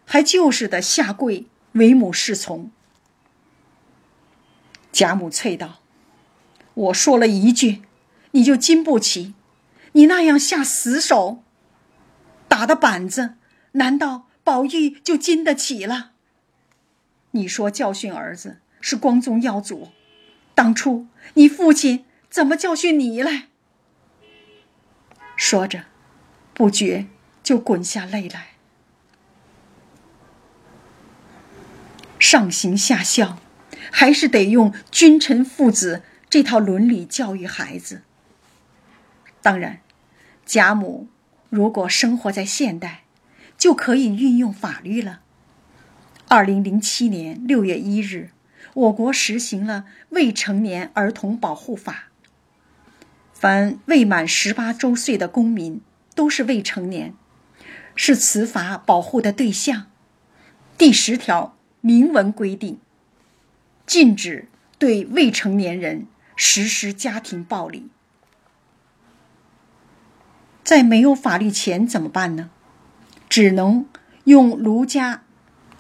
[0.06, 2.72] 还就是的下跪为母侍从。
[4.92, 5.80] 贾母啐道
[6.74, 7.82] ：“我说了一句，
[8.32, 9.34] 你就经不起？
[9.94, 11.44] 你那样下死手，
[12.48, 13.36] 打的板子，
[13.74, 16.12] 难道宝玉就经得起了？
[17.32, 19.90] 你说教训儿子是光宗耀祖，
[20.54, 23.48] 当初你父亲怎么教训你来？”
[25.36, 25.86] 说着，
[26.54, 27.08] 不觉
[27.50, 28.50] 就滚下泪来。
[32.20, 33.40] 上行下效，
[33.92, 38.04] 还是得用君臣父子这套伦理教育孩子。
[39.42, 39.80] 当然，
[40.46, 41.08] 贾母
[41.50, 43.06] 如果生活在现代，
[43.58, 45.22] 就可以运用法律了。
[46.28, 48.30] 二零零七年六月一日，
[48.76, 52.10] 我国实行了《未成年儿童保护法》。
[53.34, 55.82] 凡未满十八周岁的公民
[56.14, 57.16] 都是未成年，
[58.02, 59.88] 是此法保护的对象。
[60.78, 62.80] 第十条明文规定，
[63.86, 64.48] 禁止
[64.78, 67.90] 对未成年人实施家庭暴力。
[70.64, 72.50] 在没有法律前怎么办呢？
[73.28, 73.86] 只能
[74.24, 75.24] 用儒家，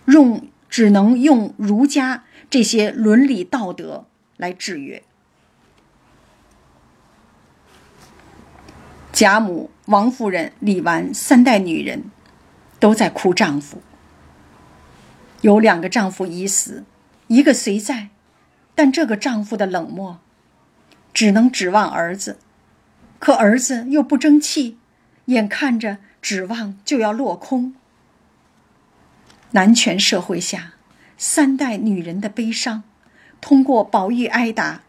[0.03, 5.01] 用只能用儒家这些伦理道德来制约。
[9.19, 12.05] 贾母、王夫人、李纨三代女人，
[12.79, 13.81] 都在哭丈夫。
[15.41, 16.85] 有两个丈夫已死，
[17.27, 18.07] 一个虽在，
[18.73, 20.19] 但这个丈夫的冷漠，
[21.13, 22.39] 只能指望儿子。
[23.19, 24.77] 可儿子又不争气，
[25.25, 27.75] 眼看着指望就要落空。
[29.51, 30.75] 男权社会下，
[31.17, 32.83] 三代女人的悲伤，
[33.41, 34.83] 通过宝玉挨打。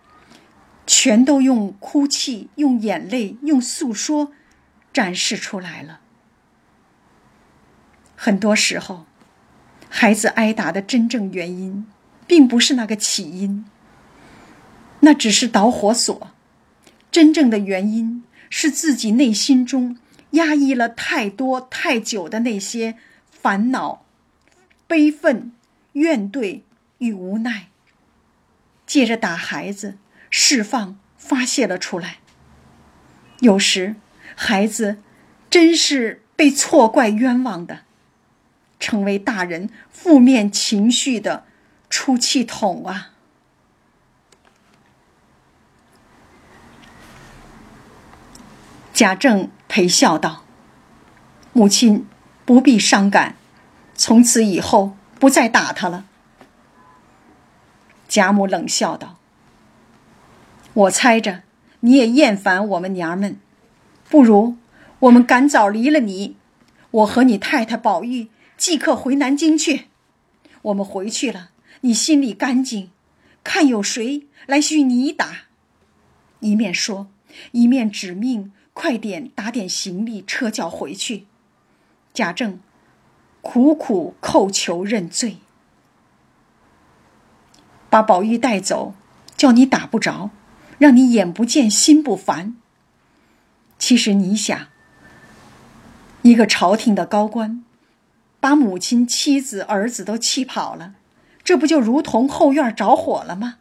[0.87, 4.33] 全都用哭泣、用眼泪、用诉说
[4.93, 6.01] 展示出来了。
[8.17, 9.07] 很多时候，
[9.89, 11.87] 孩子挨打的真正原因，
[12.27, 13.65] 并不是那个起因，
[15.01, 16.33] 那只是导火索。
[17.11, 19.97] 真正的原因是自己内心中
[20.33, 22.97] 压抑了太多太久的那些
[23.31, 24.05] 烦恼、
[24.87, 25.53] 悲愤、
[25.95, 26.61] 怨怼
[26.99, 27.69] 与无奈，
[28.87, 29.97] 借着打孩子。
[30.31, 32.19] 释放、发泄了出来。
[33.41, 33.97] 有时，
[34.35, 35.03] 孩子
[35.51, 37.81] 真是被错怪、冤枉的，
[38.79, 41.45] 成为大人负面情绪的
[41.91, 43.11] 出气筒啊！
[48.93, 50.45] 贾政陪笑道
[51.55, 52.07] ：“母亲
[52.45, 53.37] 不必伤感，
[53.95, 56.05] 从此以后不再打他了。”
[58.07, 59.20] 贾母冷笑道。
[60.81, 61.43] 我猜着
[61.81, 63.39] 你也厌烦我们娘们，
[64.09, 64.57] 不如
[65.01, 66.37] 我们赶早离了你，
[66.91, 69.87] 我和你太太宝玉即刻回南京去。
[70.63, 71.51] 我们回去了，
[71.83, 72.91] 你心里干净，
[73.45, 75.49] 看有谁来许你打。
[76.41, 77.09] 一面说，
[77.53, 81.27] 一面指命快点打点行李，车轿回去。
[82.15, 82.61] 贾政
[83.43, 85.39] 苦苦叩求认罪，
[87.91, 88.95] 把宝玉带走，
[89.37, 90.31] 叫你打不着。
[90.81, 92.57] 让你眼不见心不烦。
[93.79, 94.69] 其实你想，
[96.23, 97.63] 一个朝廷的高官，
[98.41, 100.95] 把母亲、妻子、儿子都气跑了，
[101.45, 103.57] 这不就如同后院着火了吗？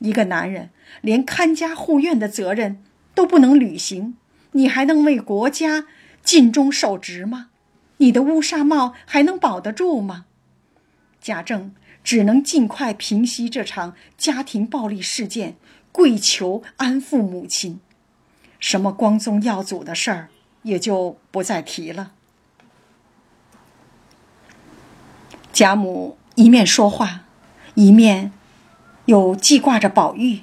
[0.00, 0.68] 一个男人
[1.00, 2.82] 连看家护院的责任
[3.14, 4.18] 都不能履行，
[4.50, 5.86] 你还能为国家
[6.22, 7.48] 尽忠守职吗？
[7.96, 10.26] 你的乌纱帽还能保得住吗？
[11.18, 11.74] 贾政
[12.04, 15.56] 只能尽快平息这场家庭暴力事件。
[15.92, 17.78] 跪求安抚母亲，
[18.58, 20.28] 什么光宗耀祖的事儿
[20.62, 22.12] 也就不再提了。
[25.52, 27.24] 贾母一面说话，
[27.74, 28.32] 一面
[29.04, 30.40] 又记挂着宝玉，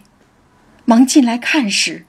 [0.86, 2.06] 忙进来看时，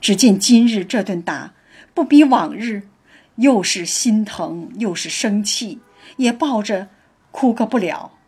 [0.00, 1.54] 只见今日这顿打
[1.94, 2.88] 不比往日，
[3.36, 5.80] 又是心疼又是生气，
[6.16, 6.88] 也抱着
[7.30, 8.18] 哭个不了。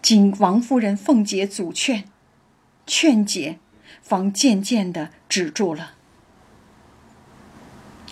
[0.00, 2.04] 经王夫人、凤姐阻劝，
[2.86, 3.58] 劝解。
[4.08, 5.94] 方渐渐的止住了。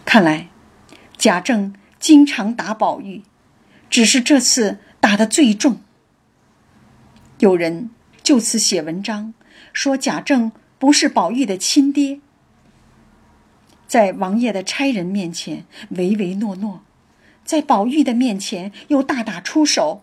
[0.05, 0.49] 看来，
[1.17, 3.23] 贾政经常打宝玉，
[3.89, 5.81] 只是这次打的最重。
[7.39, 7.91] 有人
[8.25, 9.35] 就此写文章，
[9.73, 12.19] 说贾政不是宝玉的亲爹，
[13.87, 16.83] 在王爷的差人面前唯唯诺诺，
[17.45, 20.03] 在宝玉的面前又大打出手，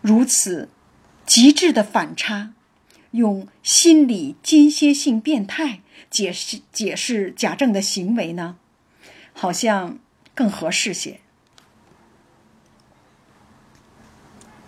[0.00, 0.70] 如此
[1.26, 2.54] 极致的反差。
[3.12, 8.56] 用心理间歇性变态解释解释贾政的行为呢，
[9.32, 9.98] 好像
[10.34, 11.20] 更合适些。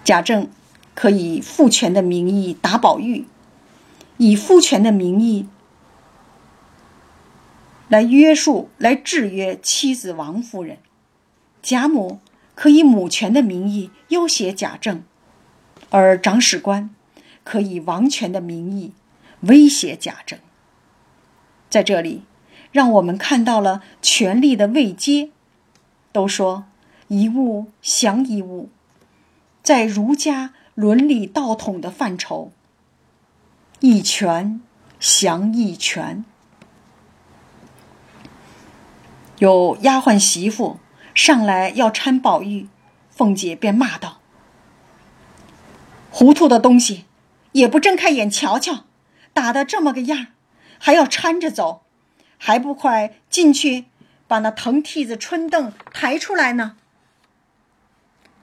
[0.05, 0.51] 贾政
[0.95, 3.26] 可以父权的名义打宝玉，
[4.16, 5.47] 以父权的名义
[7.88, 10.78] 来约束、来制约妻子王夫人；
[11.62, 12.20] 贾母
[12.57, 15.05] 可以母权的名义要挟贾政，
[15.90, 16.90] 而长史官。
[17.45, 18.93] 可以王权的名义
[19.40, 20.38] 威胁贾政，
[21.68, 22.22] 在这里，
[22.70, 25.30] 让我们看到了权力的位阶。
[26.12, 26.64] 都说
[27.09, 28.68] 一物降一物，
[29.62, 32.53] 在儒家伦理道统的范畴，
[33.80, 34.61] 一权
[35.01, 36.24] 降一权。
[39.38, 40.78] 有丫鬟媳妇
[41.14, 42.68] 上来要搀宝玉，
[43.11, 44.18] 凤姐便骂道
[46.12, 47.07] ：“糊涂的东西！”
[47.53, 48.84] 也不睁开眼瞧瞧，
[49.32, 50.28] 打的这么个样
[50.78, 51.84] 还要搀着走，
[52.36, 53.86] 还不快进去
[54.26, 56.76] 把那藤屉子、春凳抬出来呢？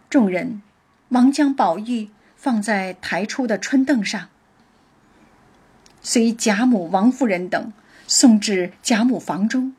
[0.10, 0.62] 众人
[1.07, 4.30] 忙将宝玉放在抬出的春凳上，
[6.01, 7.74] 随贾母、王夫人等
[8.07, 9.76] 送至贾母房中。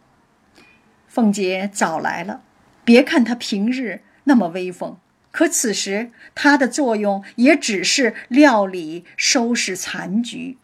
[1.08, 2.42] 凤姐早来了，
[2.84, 4.98] 别看她平日那么威风，
[5.32, 10.58] 可此时她的作用也只是料理、收拾残局。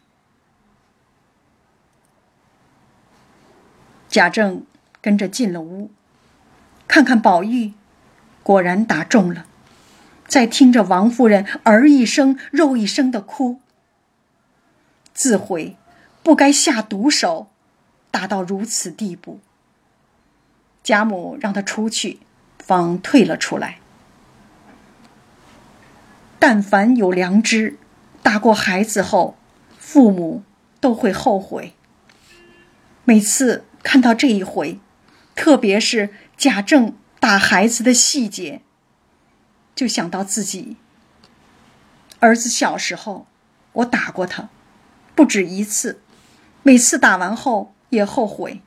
[4.08, 4.64] 贾政
[5.00, 5.90] 跟着进了屋，
[6.88, 7.74] 看看宝玉，
[8.42, 9.46] 果然打中了。
[10.26, 13.60] 在听着王夫人儿一声肉一声的哭，
[15.14, 15.76] 自悔
[16.24, 17.48] 不该下毒手，
[18.10, 19.38] 打到如此地步。
[20.82, 22.18] 贾母让他出去，
[22.58, 23.78] 方退了出来。
[26.38, 27.78] 但凡有良知，
[28.22, 29.36] 打过孩子后，
[29.78, 30.42] 父母
[30.80, 31.72] 都会后悔。
[33.04, 34.78] 每次看到这一回，
[35.34, 38.62] 特别是贾政打孩子的细节。
[39.74, 40.76] 就想到自己
[42.18, 43.26] 儿子小时候，
[43.72, 44.48] 我打过他，
[45.14, 46.00] 不止一次，
[46.62, 48.62] 每次打完后也后悔，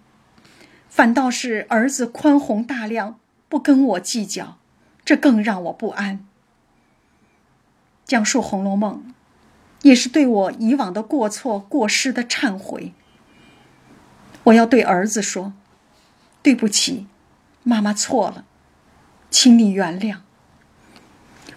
[0.88, 4.57] 反倒是儿子宽宏大量，不跟我计较，
[5.03, 6.26] 这更让我不安。
[8.10, 9.03] 讲述《红楼梦》，
[9.84, 12.91] 也是对我以往的过错、过失的忏悔。
[14.45, 15.53] 我要对儿子说
[16.41, 17.05] ：“对不起，
[17.62, 18.45] 妈妈错了，
[19.30, 20.22] 请你原谅。”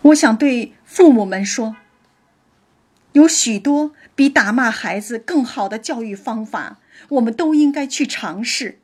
[0.02, 1.76] 我想对父母们说：
[3.12, 8.78] 有许多比打骂孩子更好的教育方法，我们都应该去尝试。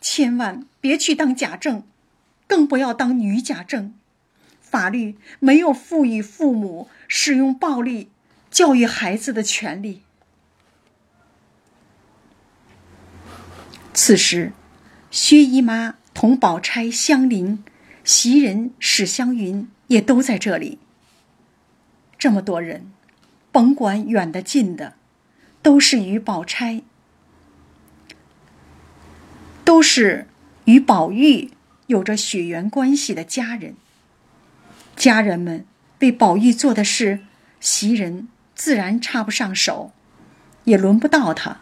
[0.00, 1.82] 千万别去当假证，
[2.46, 3.92] 更不要当女假证。
[4.60, 8.08] 法律没有赋予父母使用暴力
[8.50, 10.02] 教育孩子的权利。
[13.92, 14.52] 此时，
[15.10, 17.64] 薛姨妈同宝钗相邻，
[18.04, 19.68] 袭人史湘云。
[19.90, 20.78] 也都在这里。
[22.16, 22.92] 这么多人，
[23.50, 24.94] 甭管远的近的，
[25.62, 26.82] 都是与宝钗，
[29.64, 30.28] 都是
[30.66, 31.50] 与宝玉
[31.88, 33.74] 有着血缘关系的家人。
[34.94, 35.66] 家人们
[36.00, 37.20] 为宝玉做的事，
[37.60, 39.92] 袭人自然插不上手，
[40.64, 41.60] 也轮不到他。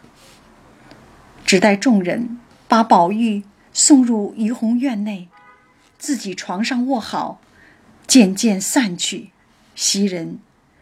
[1.45, 5.29] 只待众人把宝玉送入怡红院内，
[5.97, 7.41] 自己床上卧好。
[8.07, 9.29] 渐渐散去，
[9.75, 10.39] 袭人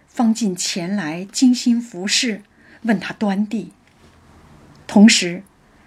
[0.08, 2.42] 方进前来精心服侍，
[2.84, 3.74] 问他端地。
[4.88, 5.44] 同时，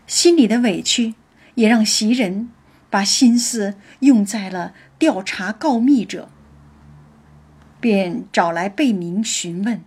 [0.06, 1.14] 心里的委屈
[1.54, 2.50] 也让袭人
[2.90, 6.28] 把心思用在了调查告密者，
[7.80, 9.82] 便找来贝明询问，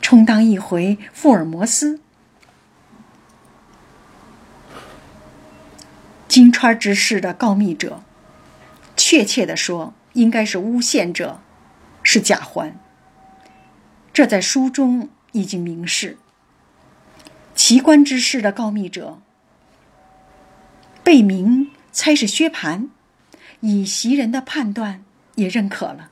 [0.00, 2.00] 充当一回福尔摩斯。
[6.28, 8.02] 金川之事的告密者。
[8.98, 11.40] 确切的说，应该是诬陷者
[12.02, 12.78] 是贾环。
[14.12, 16.16] 这在书中已经明示。
[17.54, 19.20] 奇观之事的告密者
[21.04, 22.88] 贝明猜是薛蟠，
[23.60, 26.10] 以袭人的判断也认可了。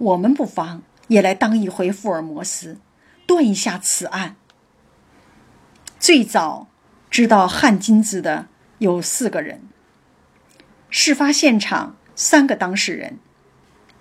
[0.00, 2.78] 我们不妨也来当一回福尔摩斯，
[3.26, 4.36] 断一下此案。
[5.98, 6.68] 最早
[7.10, 8.48] 知道汗金子的
[8.78, 9.62] 有四个人。
[10.88, 13.18] 事发现场三个当事人：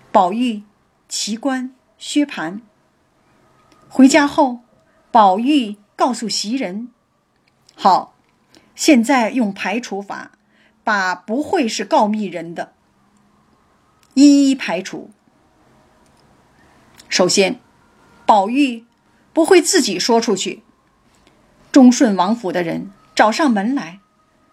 [0.10, 0.64] 宝玉、
[1.10, 2.62] 奇观、薛蟠。
[3.89, 4.62] 回家后，
[5.12, 6.89] 宝玉告诉袭人
[7.76, 8.16] ：“好，
[8.74, 10.32] 现在用排除法，
[10.86, 12.72] 把不会是告密人的
[14.14, 15.12] 一一排除。
[17.10, 17.60] 首先，
[18.26, 18.86] 宝玉
[19.34, 20.64] 不会自己说出去。
[21.72, 23.99] 忠顺王府的人找上门来，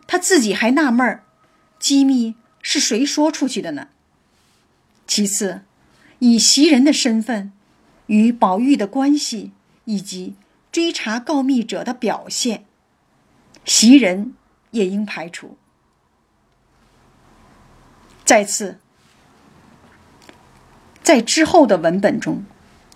[0.07, 1.23] 他自己还纳闷儿。”
[1.79, 3.89] 机密是谁说出去的呢？
[5.07, 5.63] 其次，
[6.19, 7.53] 以袭人的身份，
[8.07, 9.53] 与宝玉的关系，
[9.85, 10.35] 以及
[10.73, 12.65] 追查告密者的表现，
[13.67, 14.35] 袭人
[14.71, 15.59] 也应排除。
[18.25, 18.81] 再次，
[21.07, 22.45] 在之后的文本中，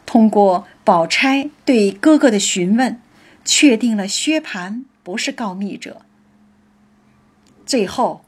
[0.04, 3.00] 通过宝钗对哥哥的询问，
[3.44, 6.02] 确定了薛蟠不是告密者。
[7.64, 8.24] 最后。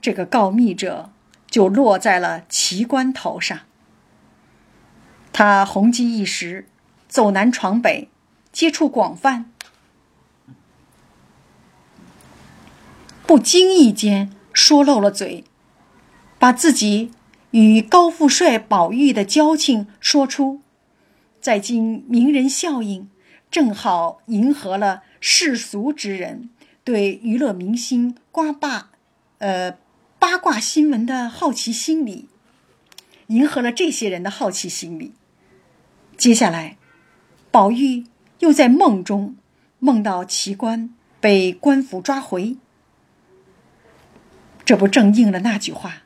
[0.00, 1.10] 这个告密者
[1.46, 3.58] 就落在了奇观头上。
[5.30, 6.66] 他红极一时，
[7.06, 8.08] 走南闯北，
[8.50, 9.50] 接触广泛，
[13.26, 15.44] 不经意间说漏了嘴，
[16.38, 17.12] 把自己
[17.50, 20.60] 与高富帅宝玉的交情说出，
[21.40, 23.08] 在今名人效应，
[23.50, 26.50] 正好迎合了世俗之人
[26.84, 28.90] 对娱乐明星瓜霸，
[29.38, 29.76] 呃。
[30.20, 32.28] 八卦新闻的好奇心理，
[33.28, 35.14] 迎合了这些人的好奇心理。
[36.18, 36.76] 接下来，
[37.50, 38.04] 宝玉
[38.40, 39.34] 又在梦中
[39.78, 42.58] 梦到奇观被官府抓回，
[44.62, 46.02] 这不正应了那句话：“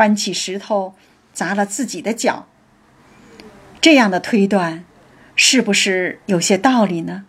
[0.00, 0.94] 搬起石头
[1.34, 2.46] 砸了自己的脚。”
[3.82, 4.86] 这样的推断，
[5.36, 7.26] 是不是有些道理呢？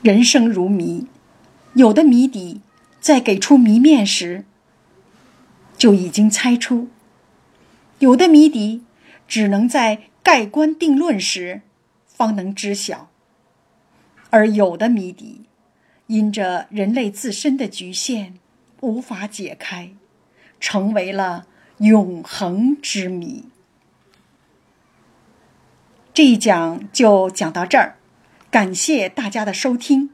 [0.00, 1.06] 人生如谜，
[1.74, 2.62] 有的谜底
[2.98, 4.46] 在给出谜面时
[5.76, 6.88] 就已经猜出，
[7.98, 8.84] 有的谜底
[9.28, 11.60] 只能在盖棺定论时
[12.06, 13.10] 方能知晓，
[14.30, 15.42] 而有的谜底
[16.06, 18.38] 因着人类自身的局限
[18.84, 19.90] 无法解开，
[20.60, 21.46] 成为了
[21.78, 23.46] 永恒之谜。
[26.12, 27.96] 这一讲就讲到这儿。
[28.50, 30.10] 感谢大家的收听。